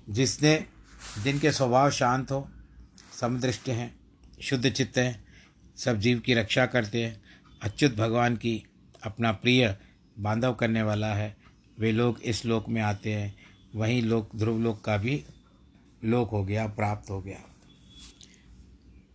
जिसने 0.09 0.65
जिनके 1.23 1.51
स्वभाव 1.51 1.91
शांत 1.91 2.31
हो, 2.31 2.49
समदृष्ट 3.21 3.69
हैं, 3.69 3.99
शुद्ध 4.41 4.69
चित्त 4.69 4.97
हैं, 4.97 5.25
सब 5.75 5.99
जीव 5.99 6.19
की 6.19 6.33
रक्षा 6.33 6.65
करते 6.65 7.05
हैं, 7.05 7.21
अच्युत 7.61 7.95
भगवान 7.95 8.35
की 8.35 8.63
अपना 9.03 9.31
प्रिय 9.31 9.77
बांधव 10.19 10.53
करने 10.53 10.81
वाला 10.81 11.13
है, 11.15 11.37
वे 11.79 11.91
लोग 11.91 12.21
इस 12.21 12.45
लोक 12.45 12.69
में 12.69 12.81
आते 12.81 13.13
हैं, 13.13 13.35
वहीं 13.75 14.01
लोक, 14.01 14.35
ध्रुव 14.35 14.59
लोक 14.59 14.81
का 14.81 14.97
भी 14.97 15.23
लोक 16.05 16.29
हो 16.29 16.43
गया, 16.43 16.67
प्राप्त 16.67 17.09
हो 17.09 17.21
गया। 17.21 17.39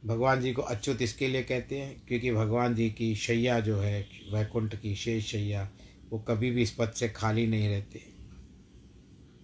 भगवान 0.07 0.41
जी 0.41 0.53
को 0.53 0.63
अच्युत 0.63 1.03
इसके 1.03 1.29
लिए 1.29 1.43
कहते 1.43 1.79
हैं, 1.79 2.03
क्योंकि 2.09 2.33
भगवान 2.33 2.75
जी 2.75 2.91
की 2.91 3.15
शैया 3.15 3.61
जो 3.61 3.81
है, 3.81 4.09
वैकुंठ 4.33 4.75
की 4.75 4.97
शेष 4.97 5.27
शैया 5.27 5.71
वो 6.13 6.19
कभी 6.19 6.51
भी 6.51 6.63
इस 6.63 6.71
पद 6.71 6.91
से 6.91 7.09
खाली 7.09 7.47
नहीं 7.47 7.69
रहते। 7.69 8.03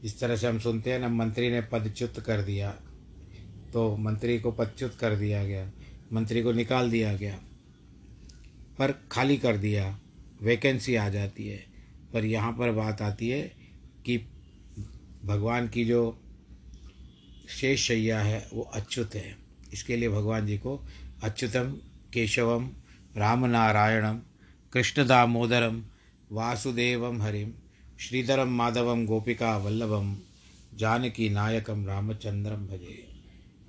जिस 0.03 0.19
तरह 0.21 0.37
से 0.37 0.47
हम 0.47 0.59
सुनते 0.59 0.93
हैं 0.93 0.99
ना, 0.99 1.09
मंत्री 1.09 1.51
ने 1.51 1.61
पदच्युत 1.63 2.21
कर 2.21 2.43
दिया 2.43 2.71
तो 3.73 3.97
मंत्री 3.97 4.39
को 4.41 4.51
पदच्युत 4.53 4.95
कर 4.95 5.17
दिया 5.17 5.45
गया, 5.45 5.71
मंत्री 6.13 6.43
को 6.43 6.53
निकाल 6.53 6.91
दिया 6.91 7.17
गया, 7.17 7.39
पर 8.79 8.93
खाली 9.13 9.37
कर 9.37 9.57
दिया, 9.57 9.99
वैकेंसी 10.43 10.95
आ 10.95 11.09
जाती 11.09 11.49
है। 11.49 11.65
पर 12.13 12.25
यहाँ 12.25 12.53
पर 12.53 12.73
बात 12.73 13.03
आती 13.03 13.29
है 13.29 13.43
कि 14.07 14.17
भगवान 15.25 15.69
की 15.69 15.85
जो 15.85 16.01
शेष 17.51 17.83
शैया 17.83 18.21
है, 18.21 18.49
वो 18.53 18.63
अच्युत 18.63 19.15
है। 19.15 19.37
इसके 19.73 19.97
लिए 19.97 20.09
भगवान 20.09 20.47
जी 20.47 20.59
को 20.59 20.81
अच्युतम, 21.23 21.73
केशवम 22.13 22.71
राम 23.17 23.47
नारायणम 23.47 24.21
कृष्ण 24.73 25.07
दामोदरम 25.07 25.83
वासुदेवम 26.33 27.23
हरिं 27.23 27.51
श्रीधरम 28.01 28.49
माधवं 28.49 29.05
गोपिका 29.07 29.57
वल्लभ, 29.57 29.93
जानकी 30.75 31.29
नायक 31.29 31.71
रामचंद्रम 31.71 32.67
भजे। 32.67 33.07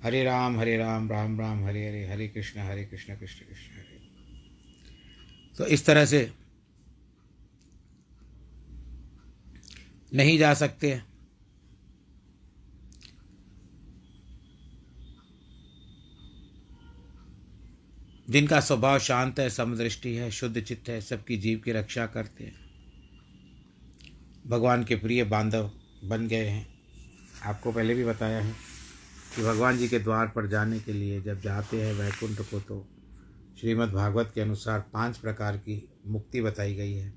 हरे 0.02 0.22
राम 0.24 0.58
हरे 0.60 0.76
राम 0.76 1.10
राम 1.10 1.40
राम, 1.40 1.64
हरे 1.64 1.88
हरे 1.88 2.06
हरे 2.06 2.28
कृष्ण 2.28 2.60
हरे 2.60 2.84
कृष्ण 2.84 3.16
कृष्ण 3.16 3.46
कृष्ण, 3.46 3.72
हरे। 3.72 3.98
तो 5.58 5.66
इस 5.66 5.84
तरह 5.86 6.04
से 6.04 6.32
नहीं 10.14 10.38
जा 10.38 10.54
सकते 10.54 11.00
जिनका 18.30 18.60
स्वभाव 18.60 18.98
शांत 18.98 19.38
है, 19.38 19.50
समदृष्टि 19.50 20.14
है, 20.14 20.30
शुद्ध 20.30 20.60
चित्त 20.60 20.88
है, 20.88 21.00
सबकी 21.00 21.36
जीव 21.36 21.58
की 21.58 21.72
रक्षा 21.72 22.06
करते 22.06 22.44
हैं। 22.44 22.58
भगवान 24.46 24.84
के 24.84 24.96
प्रिय 24.96 25.24
बांधव 25.24 25.70
बन 26.04 26.28
गए 26.28 26.46
हैं। 26.46 26.68
आपको 27.42 27.72
पहले 27.72 27.94
भी 27.94 28.04
बताया 28.04 28.40
है 28.40 28.52
कि 29.36 29.42
भगवान 29.42 29.78
जी 29.78 29.88
के 29.88 29.98
द्वार 29.98 30.28
पर 30.28 30.46
जाने 30.46 30.80
के 30.80 30.92
लिए 30.92 31.20
जब 31.22 31.40
जाते 31.40 31.82
हैं 31.82 31.92
वैकुंठ 31.94 32.40
को 32.40 32.60
तो 32.60 32.88
श्रीमद् 33.60 33.92
भागवत 33.92 34.32
के 34.34 34.40
अनुसार 34.40 34.80
पाँच 34.80 35.18
प्रकार 35.18 35.56
की 35.56 35.88
मुक्ति 36.06 36.42
बताई 36.42 36.74
गई 36.74 36.92
है। 36.92 37.12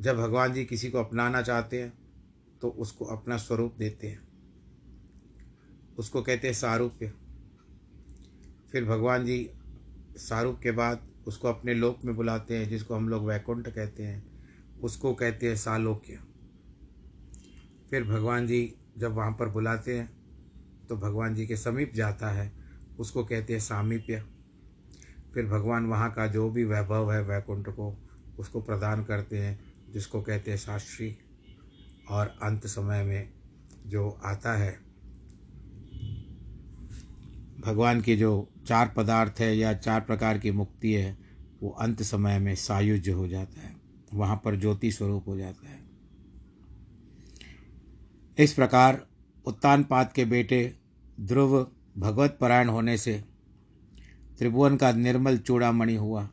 जब 0.00 0.16
भगवान 0.16 0.52
जी 0.52 0.64
किसी 0.64 0.90
को 0.90 0.98
अपनाना 0.98 1.42
चाहते 1.42 1.82
हैं 1.82 1.92
तो 2.62 2.68
उसको 2.68 3.04
अपना 3.04 3.36
स्वरूप 3.36 3.74
देते 3.78 4.06
हैं। 4.06 4.28
उसको 5.98 6.22
कहते 6.22 6.48
हैं 6.48 6.54
सारूप्य। 6.54 7.12
फिर 8.72 8.84
भगवान 8.84 9.24
जी 9.24 9.50
शाहरुख 10.18 10.60
के 10.60 10.70
बाद 10.70 11.08
उसको 11.26 11.48
अपने 11.48 11.74
लोक 11.74 12.04
में 12.04 12.14
बुलाते 12.16 12.56
हैं, 12.56 12.68
जिसको 12.68 12.94
हम 12.94 13.08
लोग 13.08 13.26
वैकुंठ 13.26 13.68
कहते 13.68 14.02
हैं, 14.02 14.22
उसको 14.82 15.14
कहते 15.14 15.48
हैं 15.48 15.56
सालोक्य। 15.56 16.18
फिर 17.90 18.04
भगवान 18.04 18.46
जी 18.46 18.74
जब 18.98 19.12
वहाँ 19.12 19.32
पर 19.32 19.48
बुलाते 19.48 19.98
हैं 19.98 20.10
तो 20.88 20.96
भगवान 20.96 21.34
जी 21.34 21.46
के 21.46 21.56
समीप 21.56 21.92
जाता 21.94 22.30
है, 22.30 22.52
उसको 22.98 23.24
कहते 23.24 23.52
हैं 23.52 23.60
सामीप्य। 23.60 24.22
फिर 25.34 25.46
भगवान 25.46 25.86
वहाँ 25.86 26.10
का 26.12 26.26
जो 26.26 26.48
भी 26.50 26.64
वैभव 26.64 27.12
है 27.12 27.22
वैकुंठ 27.22 27.68
को, 27.68 27.94
उसको 28.38 28.60
प्रदान 28.60 29.04
करते 29.04 29.38
हैं, 29.38 29.58
जिसको 29.92 30.20
कहते 30.22 30.50
हैं 30.50 30.58
शास्त्री 30.58 31.16
और 32.10 32.26
अंत 32.42 32.66
समय 32.66 33.02
में 33.04 33.32
जो 33.86 34.08
आता 34.24 34.52
है 34.52 34.78
भगवान 37.60 38.00
की 38.00 38.16
जो 38.16 38.50
चार 38.66 38.94
पदार्थ 38.96 39.40
है 39.40 39.56
या 39.56 39.72
चार 39.74 40.00
प्रकार 40.00 40.38
की 40.38 40.50
मुक्ति 40.50 40.92
है, 40.92 41.18
वो 41.62 41.70
अंत 41.70 42.02
समय 42.02 42.38
में 42.38 42.54
सायुज 42.54 43.08
हो 43.08 43.28
जाता 43.28 43.60
है। 43.60 43.76
वहाँ 44.14 44.40
पर 44.44 44.56
ज्योति 44.56 44.92
स्वरूप 44.92 45.28
हो 45.28 45.36
जाता 45.36 45.68
है। 45.68 45.78
इस 48.38 48.52
प्रकार 48.52 49.06
उत्तानपाद 49.46 50.12
के 50.12 50.24
बेटे 50.24 50.74
ध्रुव 51.20 51.70
भगवत 51.98 52.38
परायण 52.40 52.68
होने 52.68 52.96
से 52.98 53.24
त्रिभुवन 54.38 54.76
का 54.76 54.92
निर्मल 54.92 55.38
चूड़ामणि 55.38 55.94
हुआ। 55.94 56.28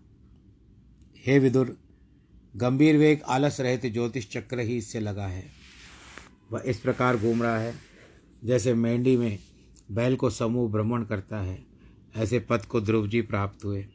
हे 1.18 1.40
विदुर, 1.40 1.78
गंभीर 2.56 2.98
वेग 2.98 3.22
आलस 3.22 3.60
रहित 3.62 3.86
ज्योतिष 3.86 4.30
चक्र 4.30 4.60
ही 4.60 4.78
इससे 4.78 5.00
लगा 5.00 5.28
है। 5.28 5.46
वह 6.52 6.63
इस 6.66 6.80
प्रकार 6.80 7.18
घूम 7.18 7.44
रहा 7.44 7.58
है, 7.58 7.74
जैसे 8.46 8.74
मेंढी 8.74 9.18
में 9.18 9.40
बैल 9.91 10.15
को 10.15 10.30
समूह 10.30 10.71
भ्रमण 10.71 11.04
करता 11.04 11.39
है। 11.39 11.65
ऐसे 12.15 12.39
पद 12.39 12.65
को 12.65 12.82
ध्रुव 12.82 13.08
जी 13.08 13.21
प्राप्त 13.21 13.65
हुए। 13.65 13.86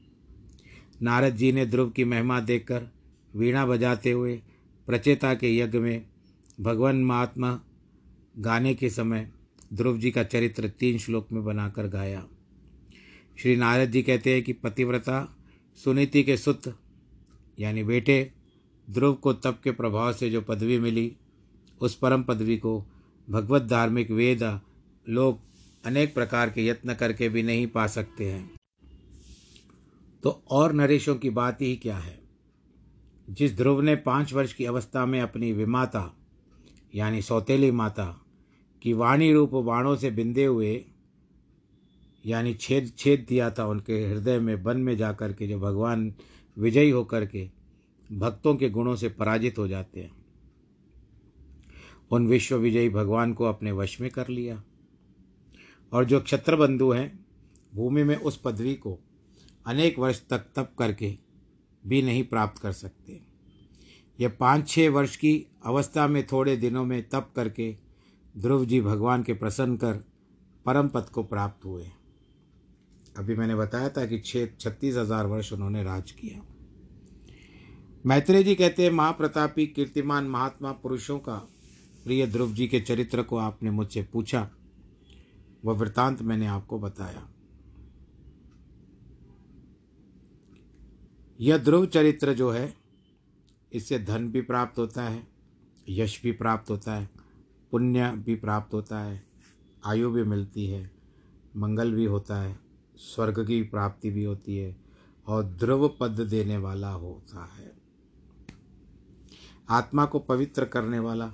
नारद 1.03 1.37
जी 1.37 1.53
ने 1.53 1.67
ध्रुव 1.67 1.91
की 1.91 2.05
महिमा 2.05 2.41
देखकर 2.41 2.87
वीणा 3.37 3.67
बजाते 3.67 4.11
हुए 4.11 4.43
प्रचेता 4.87 5.35
के 5.35 5.57
यज्ञ 5.57 5.79
में 5.79 6.07
भगवान 6.61 7.05
महात्मा 7.05 7.61
गाने 8.39 8.75
के 8.75 8.91
समय 8.91 9.31
ध्रुव 9.73 9.99
जी 9.99 10.11
का 10.11 10.23
चरित्र 10.23 10.69
तीन 10.69 10.99
श्लोक 10.99 11.33
में 11.33 11.45
बनाकर 11.45 11.87
गाया। 11.87 12.27
श्री 13.39 13.57
नारद 13.57 13.91
जी 13.91 14.03
कहते 14.03 14.35
हैं 14.35 14.43
कि 14.43 14.53
पतिव्रता 14.53 15.37
सुनीति 15.85 16.23
के 16.23 16.37
सुत, 16.37 16.79
यानी 17.61 17.85
बेटे, 17.85 18.33
ध्रुव 18.91 19.15
को 19.15 19.33
तप 19.33 19.61
के 19.65 19.71
प्रभाव 19.71 20.13
से 20.13 20.31
जो 20.31 20.43
पदवी 20.43 20.79
मिली, 20.79 21.17
उस 21.81 21.95
परम 21.95 22.23
पदवी 22.23 22.57
को 22.57 22.85
भगवत 23.31 23.63
धार्मिक 23.63 24.11
वेद 24.11 24.61
लोग 25.09 25.41
अनेक 25.85 26.15
प्रकार 26.15 26.51
के 26.51 26.67
यत्न 26.67 26.95
करके 26.95 27.29
भी 27.29 27.43
नहीं 27.43 27.67
पा 27.67 27.87
सकते 27.87 28.33
हैं। 28.33 28.51
तो 30.23 30.45
और 30.51 30.73
नरेशों 30.73 31.17
की 31.17 31.31
बात 31.31 31.63
ही 31.63 31.77
क्या 31.77 31.99
है? 31.99 32.21
जिस 33.31 33.57
ध्रुव 33.57 33.81
ने 33.81 33.97
पाँच 33.97 34.33
वर्ष 34.33 34.53
की 34.53 34.65
अवस्था 34.65 35.07
में 35.07 35.21
अपनी 35.21 35.53
विमाता, 35.53 36.17
यानी 36.95 37.23
सौतेली 37.23 37.71
माता, 37.71 38.25
की 38.83 38.93
वाणी 38.93 39.33
रूप 39.33 39.51
बाणों 39.51 39.97
से 39.97 40.11
बिंदे 40.11 40.45
हुए, 40.45 40.85
यानी 42.27 42.55
छेद 42.55 42.93
छेद 42.99 43.27
दिया 43.29 43.51
था 43.51 43.67
उनके 43.67 44.07
हृदय 44.07 44.39
में, 44.39 44.55
वन 44.55 44.77
में 44.77 44.97
जाकर 44.97 45.33
के 45.33 45.47
जो 45.47 45.61
भगवान 45.61 46.15
विजयी 46.59 46.91
होकर 46.91 47.27
के 47.27 47.51
भक्तों 48.13 48.57
के 48.57 48.71
गुणों 48.71 48.97
से 48.97 49.09
पराजित 49.09 49.59
हो 49.59 49.69
जाते 49.69 50.01
हैं। 50.01 50.13
उन 52.11 52.27
विश्व 52.27 52.57
विजयी 52.57 52.89
भगवान 52.89 53.33
को 53.33 53.45
अपने 53.45 53.73
वश 53.73 54.01
में 54.01 54.11
कर 54.11 54.29
लिया। 54.29 54.63
और 55.93 56.05
जो 56.05 56.21
क्षत्रबंधु 56.21 56.91
हैं, 56.93 57.19
भूमि 57.75 58.03
में 58.05 58.17
उस 58.17 58.41
पदवी 58.45 58.75
को 58.75 58.99
अनेक 59.67 59.99
वर्ष 59.99 60.21
तक 60.31 60.47
तप 60.57 60.73
करके 60.79 61.15
भी 61.85 62.03
नहीं 62.03 62.25
प्राप्त 62.25 62.63
कर 62.63 62.73
सकते। 62.73 63.21
यह 64.19 64.29
पाँच 64.41 64.69
छः 64.69 64.91
वर्ष 64.91 65.17
की 65.17 65.35
अवस्था 65.65 66.07
में 66.07 66.27
थोड़े 66.27 66.57
दिनों 66.57 66.85
में 66.85 67.03
तप 67.09 67.31
करके 67.37 67.75
ध्रुव 68.35 68.65
जी 68.65 68.81
भगवान 68.81 69.23
के 69.23 69.33
प्रसन्न 69.33 69.77
कर 69.77 70.05
परम 70.67 70.89
पद 70.89 71.09
को 71.09 71.23
प्राप्त 71.23 71.65
हुए। 71.65 71.87
अभी 73.19 73.35
मैंने 73.37 73.55
बताया 73.55 73.89
था 73.89 74.07
कि 74.07 74.19
छः 74.19 74.49
छत्तीस 74.61 74.97
हज़ार 74.97 75.27
वर्ष 75.27 75.53
उन्होंने 75.53 75.83
राज 75.83 76.11
किया। 76.11 76.43
मैत्रेय 78.07 78.43
जी 78.43 78.55
कहते 78.55 78.85
हैं, 78.85 78.91
महाप्रतापी, 78.91 79.67
कीर्तिमान 79.67 80.25
महात्मा 80.25 80.73
पुरुषों 80.73 81.19
का 81.19 81.35
प्रिय 82.05 82.27
ध्रुव 82.27 82.53
जी 82.53 82.67
के 82.69 82.81
चरित्र 82.81 83.23
को 83.23 83.37
आपने 83.37 83.71
मुझसे 83.71 84.03
पूछा। 84.03 84.51
वह 85.65 85.75
वृतांत 85.75 86.23
मैंने 86.23 86.47
आपको 86.47 86.79
बताया। 86.79 87.29
यह 91.41 91.59
ध्रुव 91.59 91.87
चरित्र 91.87 92.33
जो 92.33 92.51
है, 92.51 92.75
इससे 93.73 93.99
धन 93.99 94.29
भी 94.29 94.41
प्राप्त 94.41 94.79
होता 94.79 95.03
है, 95.03 95.29
यश 95.89 96.23
भी 96.23 96.33
प्राप्त 96.33 96.71
होता 96.71 96.95
है, 96.95 97.11
पुण्य 97.71 98.11
भी 98.11 98.35
प्राप्त 98.35 98.75
होता 98.75 98.99
है, 98.99 99.23
आयु 99.87 100.11
भी 100.11 100.23
मिलती 100.23 100.67
है, 100.67 100.91
मंगल 101.57 101.93
भी 101.93 102.05
होता 102.05 102.37
है, 102.37 102.59
स्वर्ग 102.97 103.47
की 103.47 103.63
प्राप्ति 103.63 104.11
भी 104.11 104.25
होती 104.25 104.57
है 104.57 104.77
और 105.27 105.45
ध्रुव 105.45 105.97
पद 106.01 106.11
देने 106.11 106.57
वाला 106.57 106.91
होता 106.91 107.45
है। 107.45 107.73
आत्मा 109.69 110.05
को 110.05 110.19
पवित्र 110.19 110.65
करने 110.65 110.99
वाला, 110.99 111.27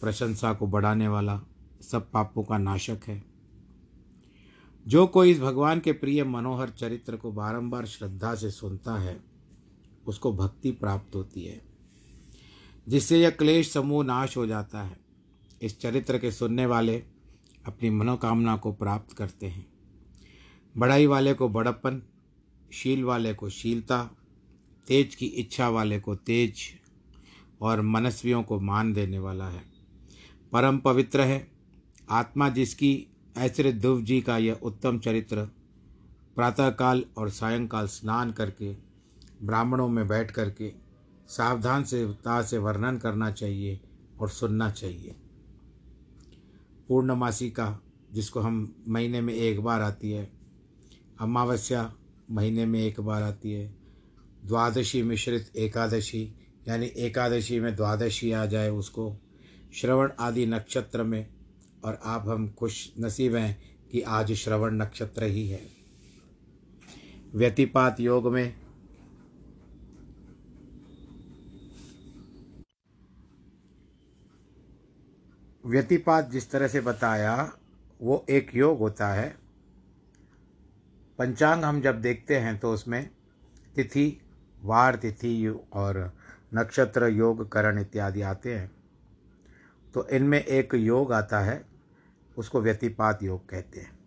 प्रशंसा 0.00 0.52
को 0.52 0.66
बढ़ाने 0.66 1.08
वाला 1.08 1.40
सब 1.90 2.10
पापों 2.10 2.44
का 2.44 2.58
नाशक 2.58 3.00
है। 3.06 3.22
जो 4.86 5.06
कोई 5.06 5.30
इस 5.30 5.40
भगवान 5.40 5.80
के 5.80 5.92
प्रिय 5.92 6.24
मनोहर 6.24 6.70
चरित्र 6.70 7.16
को 7.16 7.32
बारंबार 7.32 7.86
श्रद्धा 7.86 8.34
से 8.34 8.50
सुनता 8.50 8.98
है, 8.98 9.20
उसको 10.06 10.32
भक्ति 10.32 10.70
प्राप्त 10.70 11.14
होती 11.14 11.42
है, 11.42 11.60
जिससे 12.88 13.20
यह 13.20 13.30
क्लेश 13.30 13.72
समूह 13.72 14.04
नाश 14.04 14.36
हो 14.36 14.46
जाता 14.46 14.82
है। 14.82 14.96
इस 15.62 15.80
चरित्र 15.80 16.18
के 16.18 16.32
सुनने 16.32 16.66
वाले 16.66 16.96
अपनी 17.66 17.90
मनोकामना 17.90 18.56
को 18.56 18.72
प्राप्त 18.72 19.16
करते 19.16 19.46
हैं। 19.46 19.66
बड़ाई 20.76 21.06
वाले 21.06 21.34
को 21.34 21.48
बड़प्पन, 21.48 22.02
शील 22.72 23.04
वाले 23.04 23.34
को 23.34 23.48
शीलता, 23.50 24.10
तेज 24.86 25.14
की 25.14 25.26
इच्छा 25.26 25.68
वाले 25.68 26.00
को 26.00 26.14
तेज, 26.16 26.54
और 27.60 27.80
मनस्वियों 27.80 28.42
को 28.42 28.60
मान 28.60 28.92
देने 28.92 29.18
वाला 29.18 29.48
है। 29.48 29.62
परम 30.52 30.78
पवित्र 30.78 31.20
है 31.20 31.57
आत्मा 32.10 32.48
जिसकी 32.48 33.06
ऐश्वर्य 33.38 33.72
ध्रुव 33.72 34.02
जी 34.02 34.20
का 34.20 34.38
यह 34.38 34.52
उत्तम 34.62 34.98
चरित्र 34.98 35.44
प्रातःकाल 36.34 37.04
और 37.16 37.30
सायंकाल 37.30 37.86
स्नान 37.86 38.32
करके, 38.32 38.76
ब्राह्मणों 39.42 39.88
में 39.88 40.08
बैठ 40.08 40.30
करके, 40.30 40.72
सावधान 41.28 41.84
से 41.84 42.06
ता 42.06 42.42
से 42.42 42.58
वर्णन 42.58 42.96
करना 42.96 43.30
चाहिए 43.30 43.80
और 44.20 44.28
सुनना 44.28 44.70
चाहिए। 44.70 45.14
पूर्णमासी 46.88 47.50
का, 47.50 47.80
जिसको 48.12 48.40
हम 48.40 48.74
महीने 48.88 49.20
में 49.20 49.34
एक 49.34 49.60
बार 49.60 49.82
आती 49.82 50.10
है, 50.10 50.30
अमावस्या 51.20 51.92
महीने 52.30 52.66
में 52.66 52.80
एक 52.80 53.00
बार 53.00 53.22
आती 53.22 53.52
है, 53.52 53.74
द्वादशी 54.44 55.02
मिश्रित 55.02 55.52
एकादशी, 55.56 56.32
यानी 56.68 56.86
एकादशी 56.86 57.60
में 57.60 57.76
द्वादशी 57.76 58.32
आ 58.32 58.46
जाए 58.46 58.70
उसको, 58.70 59.16
श्रवण 59.74 60.10
आदि 60.20 60.46
नक्षत्र 60.46 61.02
में 61.02 61.26
और 61.84 62.00
आप 62.04 62.28
हम 62.28 62.48
खुश 62.48 62.92
नसीब 63.00 63.34
हैं 63.34 63.78
कि 63.92 64.00
आज 64.00 64.32
श्रवण 64.32 64.74
नक्षत्र 64.74 65.24
ही 65.24 65.48
है। 65.48 65.60
व्यतिपात 67.34 68.00
योग 68.00 68.32
में 68.32 68.56
व्यतिपात 75.66 76.30
जिस 76.30 76.50
तरह 76.50 76.68
से 76.68 76.80
बताया, 76.80 77.52
वो 78.02 78.26
एक 78.30 78.50
योग 78.54 78.78
होता 78.78 79.08
है। 79.08 79.36
पंचांग 81.18 81.64
हम 81.64 81.80
जब 81.80 82.00
देखते 82.00 82.36
हैं 82.36 82.58
तो 82.58 82.72
उसमें 82.72 83.10
तिथि, 83.76 84.20
वार, 84.62 84.96
तिथि 84.96 85.48
और 85.72 86.16
नक्षत्र 86.54 87.06
योग, 87.06 87.48
करण 87.52 87.80
इत्यादि 87.80 88.22
आते 88.22 88.54
हैं। 88.54 88.70
तो 89.94 90.08
इनमें 90.08 90.44
एक 90.44 90.74
योग 90.74 91.12
आता 91.12 91.40
है 91.40 91.67
उसको 92.38 92.60
व्यतिपात 92.60 93.22
योग 93.22 93.48
कहते 93.48 93.80
हैं। 93.80 93.98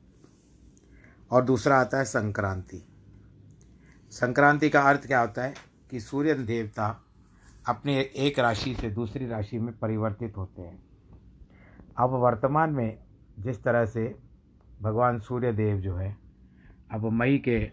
और 1.31 1.45
दूसरा 1.45 1.77
आता 1.77 1.97
है 1.97 2.05
संक्रांति। 2.05 2.87
संक्रांति 4.11 4.69
का 4.69 4.81
अर्थ 4.81 5.07
क्या 5.07 5.19
होता 5.19 5.43
है 5.43 5.53
कि 5.91 5.99
सूर्य 5.99 6.33
देवता 6.33 7.05
अपने 7.67 8.01
एक 8.01 8.39
राशि 8.39 8.75
से 8.75 8.89
दूसरी 8.89 9.27
राशि 9.27 9.59
में 9.59 9.79
परिवर्तित 9.79 10.37
होते 10.37 10.61
हैं। 10.61 10.83
अब 11.99 12.09
वर्तमान 12.09 12.69
में 12.69 12.99
जिस 13.39 13.63
तरह 13.63 13.85
से 13.85 14.15
भगवान 14.81 15.19
सूर्य 15.19 15.53
देव 15.53 15.77
जो 15.77 15.95
है, 15.95 16.17
अब 16.91 17.11
मई 17.11 17.37
के 17.37 17.69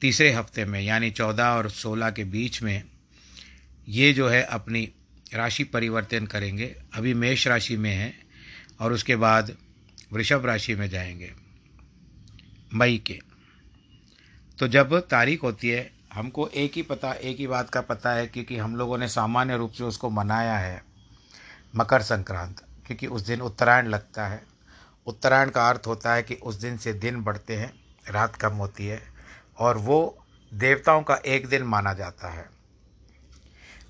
तीसरे 0.00 0.32
हफ़्ते 0.32 0.64
में, 0.64 0.80
यानी 0.80 1.10
चौदह 1.10 1.44
और 1.44 1.70
सोलह 1.70 2.10
के 2.10 2.24
बीच 2.24 2.62
में, 2.62 2.84
ये 3.88 4.12
जो 4.12 4.28
है 4.28 4.42
अपनी 4.42 4.92
राशि 5.34 5.64
परिवर्तन 5.64 6.26
करेंगे। 6.26 6.76
अभी 6.94 7.14
मेष 7.14 7.48
राशि 7.48 7.76
में 7.76 7.94
है 7.94 8.19
और 8.80 8.92
उसके 8.92 9.16
बाद 9.16 9.56
वृषभ 10.12 10.46
राशि 10.46 10.74
में 10.74 10.88
जाएँगे। 10.88 11.34
मई 12.74 12.98
के। 13.06 13.18
तो 14.58 14.68
जब 14.68 15.00
तारीख 15.00 15.42
होती 15.42 15.68
है, 15.68 15.92
हमको 16.12 16.48
एक 16.48 16.72
ही 16.76 16.82
पता, 16.82 17.12
एक 17.12 17.36
ही 17.36 17.46
बात 17.46 17.70
का 17.70 17.80
पता 17.80 18.12
है 18.12 18.26
क्योंकि 18.26 18.56
हम 18.56 18.76
लोगों 18.76 18.98
ने 18.98 19.08
सामान्य 19.08 19.56
रूप 19.56 19.72
से 19.72 19.84
उसको 19.84 20.10
मनाया 20.10 20.58
है, 20.58 20.84
मकर 21.76 22.02
संक्रांत। 22.02 22.60
क्योंकि 22.86 23.06
उस 23.06 23.22
दिन 23.22 23.40
उत्तरायण 23.40 23.86
लगता 23.86 24.26
है। 24.26 24.42
उत्तरायण 25.06 25.50
का 25.50 25.68
अर्थ 25.68 25.82
होता 25.86 26.14
है 26.14 26.22
कि 26.22 26.34
उस 26.34 26.54
दिन 26.54 26.76
से 26.76 26.92
दिन 26.92 27.22
बढ़ते 27.22 27.56
हैं, 27.56 27.74
रात 28.08 28.36
कम 28.36 28.52
होती 28.52 28.86
है 28.86 29.02
और 29.58 29.78
वो 29.78 30.26
देवताओं 30.54 31.02
का 31.02 31.14
एक 31.14 31.46
दिन 31.46 31.62
माना 31.62 31.94
जाता 31.94 32.28
है। 32.28 32.50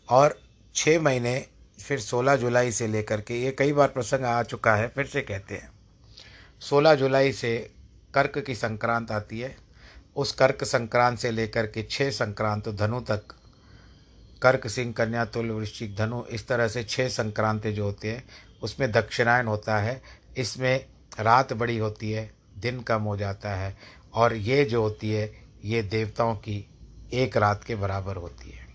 और 0.08 0.40
छः 0.74 1.00
महीने 1.00 1.46
फिर 1.80 2.00
सोलह 2.00 2.36
जुलाई 2.36 2.72
से 2.72 2.86
लेकर 2.86 3.20
के, 3.20 3.42
ये 3.42 3.52
कई 3.52 3.72
बार 3.72 3.88
प्रसंग 3.88 4.24
आ 4.24 4.42
चुका 4.42 4.74
है, 4.74 4.88
फिर 4.88 5.06
से 5.06 5.22
कहते 5.22 5.54
हैं। 5.54 5.72
सोलह 6.60 6.94
जुलाई 6.94 7.32
से 7.32 7.70
कर्क 8.14 8.38
की 8.38 8.54
संक्रांत 8.54 9.10
आती 9.10 9.40
है। 9.40 9.56
उस 10.16 10.32
कर्क 10.32 10.64
संक्रांत 10.64 11.18
से 11.18 11.30
लेकर 11.30 11.66
के 11.66 11.82
छः 11.82 12.10
संक्रांत 12.10 12.68
धनु 12.68 13.00
तक, 13.00 13.22
कर्क, 14.42 14.66
सिंह, 14.66 14.92
कन्या, 14.92 15.24
तुल, 15.24 15.50
वृश्चिक, 15.50 15.96
धनु, 15.96 16.24
इस 16.30 16.48
तरह 16.48 16.68
से 16.68 16.84
छः 16.84 17.08
संक्रांतें 17.08 17.74
जो 17.74 17.84
होते 17.84 18.10
हैं, 18.10 18.24
उसमें 18.62 18.92
दक्षिणायन 18.92 19.46
होता 19.46 19.78
है। 19.78 20.02
इसमें 20.38 20.86
रात 21.20 21.52
बड़ी 21.52 21.78
होती 21.78 22.12
है, 22.12 22.30
दिन 22.58 22.80
कम 22.80 23.02
हो 23.02 23.16
जाता 23.16 23.50
है 23.50 23.76
और 24.14 24.34
ये 24.34 24.64
जो 24.64 24.82
होती 24.82 25.10
है, 25.10 25.44
ये 25.64 25.82
देवताओं 25.82 26.34
की 26.34 26.66
एक 27.12 27.36
रात 27.36 27.64
के 27.64 27.74
बराबर 27.74 28.16
होती 28.16 28.50
है। 28.50 28.66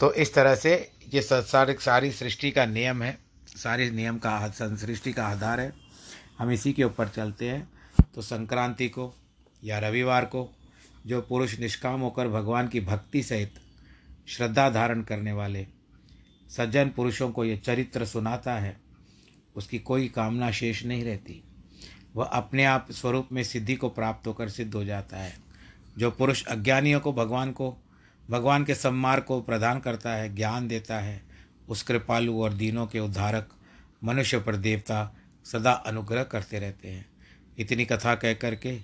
तो 0.00 0.12
इस 0.12 0.34
तरह 0.34 0.54
से 0.54 0.91
ये 1.14 1.22
सारी 1.22 1.74
सारी 1.80 2.12
सृष्टि 2.12 2.50
का 2.50 2.66
नियम 2.66 3.02
है। 3.02 3.18
सारे 3.46 3.90
नियम 3.90 4.18
का 4.18 4.48
सृष्टि 4.50 5.12
का 5.12 5.26
आधार 5.26 5.60
है। 5.60 5.72
हम 6.38 6.50
इसी 6.50 6.72
के 6.72 6.84
ऊपर 6.84 7.08
चलते 7.08 7.48
हैं। 7.48 7.68
तो 8.14 8.22
संक्रांति 8.22 8.88
को 8.88 9.14
या 9.64 9.78
रविवार 9.78 10.24
को 10.24 10.56
जो 11.06 11.20
पुरुष 11.20 11.58
निष्काम 11.58 12.00
होकर 12.00 12.28
भगवान 12.28 12.68
की 12.68 12.80
भक्ति 12.80 13.22
सहित 13.22 13.54
श्रद्धा 14.28 14.70
धारण 14.70 15.02
करने 15.02 15.32
वाले 15.32 15.66
सज्जन 16.50 16.88
पुरुषों 16.88 17.30
को 17.30 17.44
ये 17.44 17.56
चरित्र 17.56 18.06
सुनाता 18.06 18.54
है, 18.54 18.80
उसकी 19.56 19.78
कोई 19.78 20.08
कामना 20.08 20.50
शेष 20.50 20.84
नहीं 20.84 21.04
रहती। 21.04 21.44
वह 22.16 22.24
अपने 22.24 22.64
आप 22.64 22.92
स्वरूप 22.92 23.28
में 23.32 23.44
सिद्धि 23.44 23.74
को 23.74 23.88
प्राप्त 23.88 24.26
होकर 24.26 24.48
सिद्ध 24.48 24.74
हो 24.74 24.84
जाता 24.84 25.16
है। 25.16 25.38
जो 25.98 26.10
पुरुष 26.10 26.44
अज्ञानियों 26.44 27.00
को 27.00 27.12
भगवान 27.12 27.52
को 27.52 27.81
भगवान 28.30 28.64
के 28.64 28.74
सम्मार्ग 28.74 29.22
को 29.22 29.40
प्रदान 29.40 29.80
करता 29.80 30.12
है, 30.12 30.34
ज्ञान 30.34 30.68
देता 30.68 30.98
है। 31.00 31.22
उस 31.68 31.82
कृपालु 31.82 32.42
और 32.42 32.52
दीनों 32.52 32.86
के 32.86 33.00
उद्धारक 33.00 33.48
मनुष्य 34.04 34.40
पर 34.40 34.56
देवता 34.56 35.16
सदा 35.44 35.72
अनुग्रह 35.72 36.22
करते 36.22 36.58
रहते 36.58 36.88
हैं। 36.88 37.06
इतनी 37.58 37.84
कथा 37.84 38.14
कह 38.14 38.34
करके 38.34 38.80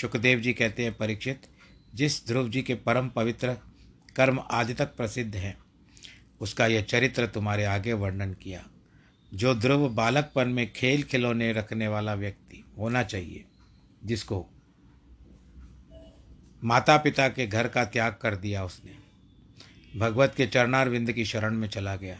सुखदेव 0.00 0.40
जी 0.40 0.52
कहते 0.52 0.84
हैं, 0.84 0.96
परीक्षित, 0.96 1.42
जिस 1.94 2.26
ध्रुव 2.26 2.48
जी 2.48 2.62
के 2.62 2.74
परम 2.74 3.08
पवित्र 3.08 3.56
कर्म 4.16 4.40
आदि 4.50 4.74
तक 4.74 4.96
प्रसिद्ध 4.96 5.36
हैं, 5.36 5.58
उसका 6.40 6.66
यह 6.66 6.82
चरित्र 6.82 7.26
तुम्हारे 7.26 7.64
आगे 7.64 7.92
वर्णन 7.92 8.32
किया। 8.32 8.64
जो 9.34 9.54
ध्रुव 9.54 9.88
बालकपन 9.88 10.48
में 10.48 10.72
खेल 10.72 11.02
खिलौने 11.02 11.52
रखने 11.52 11.88
वाला 11.88 12.14
व्यक्ति 12.14 12.64
होना 12.78 13.02
चाहिए, 13.02 13.44
जिसको 14.04 14.46
माता 16.62 16.96
पिता 16.96 17.28
के 17.28 17.46
घर 17.46 17.68
का 17.68 17.84
त्याग 17.84 18.18
कर 18.22 18.36
दिया 18.36 18.64
उसने। 18.64 18.96
भगवत 19.98 20.34
के 20.36 20.46
चरणारविंद 20.46 21.12
की 21.12 21.24
शरण 21.24 21.54
में 21.54 21.68
चला 21.68 21.96
गया। 21.96 22.18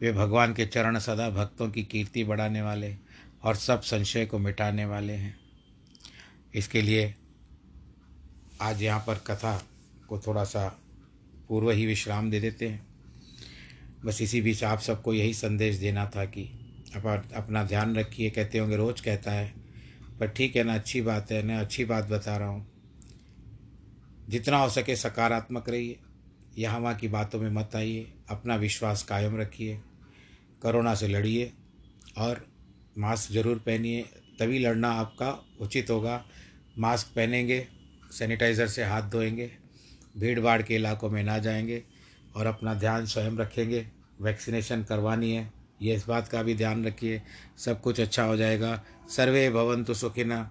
वे 0.00 0.12
भगवान 0.12 0.54
के 0.54 0.66
चरण 0.66 0.98
सदा 0.98 1.30
भक्तों 1.30 1.70
की 1.70 1.82
कीर्ति 1.82 2.24
बढ़ाने 2.24 2.62
वाले 2.62 2.94
और 3.42 3.56
सब 3.56 3.80
संशय 3.80 4.26
को 4.26 4.38
मिटाने 4.38 4.84
वाले 4.84 5.12
हैं। 5.12 5.34
इसके 6.54 6.82
लिए 6.82 7.14
आज 8.60 8.82
यहाँ 8.82 9.04
पर 9.06 9.14
कथा 9.26 9.56
को 10.08 10.18
थोड़ा 10.18 10.44
सा 10.44 10.66
पूर्व 11.48 11.70
ही 11.70 11.86
विश्राम 11.86 12.30
दे 12.30 12.40
देते 12.40 12.68
हैं। 12.68 12.86
बस 14.04 14.22
इसी 14.22 14.40
बीच 14.40 14.64
आप 14.64 14.80
सबको 14.80 15.14
यही 15.14 15.34
संदेश 15.34 15.76
देना 15.76 16.06
था 16.06 16.24
कि 16.24 16.44
अपना 16.96 17.64
ध्यान 17.64 17.96
रखिए, 17.96 18.30
कहते 18.30 18.58
होंगे 18.58 18.76
रोज़ 18.76 19.02
कहता 19.02 19.32
है, 19.32 19.52
पर 20.20 20.28
ठीक 20.28 20.56
है, 20.56 20.64
ना 20.64 20.74
अच्छी 20.74 21.00
बात 21.00 21.32
है, 21.32 21.42
ना 21.42 21.60
अच्छी 21.60 21.84
बात 21.84 22.04
बता 22.04 22.36
रहा 22.36 22.48
हूँ। 22.48 22.69
जितना 24.30 24.58
हो 24.58 24.68
सके 24.68 24.96
सकारात्मक 24.96 25.68
रहिए। 25.68 25.98
यहाँ 26.58 26.80
वहाँ 26.80 26.94
की 26.94 27.08
बातों 27.08 27.40
में 27.40 27.50
मत 27.50 27.70
आइए। 27.76 28.12
अपना 28.30 28.56
विश्वास 28.56 29.02
कायम 29.02 29.36
रखिए। 29.40 29.80
कोरोना 30.62 30.94
से 30.94 31.08
लड़िए 31.08 31.52
और 32.18 32.46
मास्क 32.98 33.32
ज़रूर 33.32 33.58
पहनिए। 33.58 34.02
तभी 34.40 34.58
लड़ना 34.58 34.90
आपका 34.92 35.30
उचित 35.60 35.90
होगा। 35.90 36.24
मास्क 36.78 37.06
पहनेंगे, 37.06 37.66
सैनिटाइज़र 38.12 38.66
से 38.66 38.84
हाथ 38.84 39.02
धोएँगे 39.02 39.50
भीड़ 40.18 40.40
भाड़ 40.40 40.62
के 40.62 40.74
इलाकों 40.74 41.10
में 41.10 41.22
ना 41.24 41.38
जाएँगे 41.38 41.82
और 42.36 42.46
अपना 42.46 42.74
ध्यान 42.74 43.06
स्वयं 43.06 43.36
रखेंगे। 43.36 43.86
वैक्सीनेशन 44.20 44.82
करवानी 44.82 45.32
है, 45.32 45.52
ये 45.82 45.94
इस 45.94 46.06
बात 46.08 46.28
का 46.28 46.42
भी 46.42 46.54
ध्यान 46.54 46.84
रखिए। 46.86 47.22
सब 47.58 47.80
कुछ 47.80 48.00
अच्छा 48.00 48.24
हो 48.24 48.36
जाएगा। 48.36 48.82
सर्वे 49.08 49.48
भवंतु 49.50 49.94
सुखिना 49.94 50.50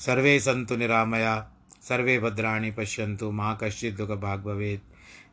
सर्वे 0.00 0.38
संतु 0.40 0.76
निरामया। 0.76 1.36
सर्वे 1.82 2.18
भद्राणी 2.18 2.70
पश्यंतु 2.70 3.30
माँ 3.30 3.58
कश्चित 3.62 3.96
दुख 3.96 4.10
भाग 4.10 4.40
भवेद 4.40 4.80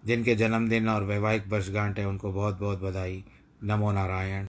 जिनके 0.06 0.36
जन्मदिन 0.36 0.90
और 0.90 1.04
वैवाहिक 1.04 1.48
वर्षगांठ 1.48 2.00
है, 2.00 2.06
उनको 2.08 2.32
बहुत 2.34 2.60
बहुत 2.60 2.82
बधाई। 2.82 3.24
नमो 3.64 3.92
नारायण। 3.92 4.46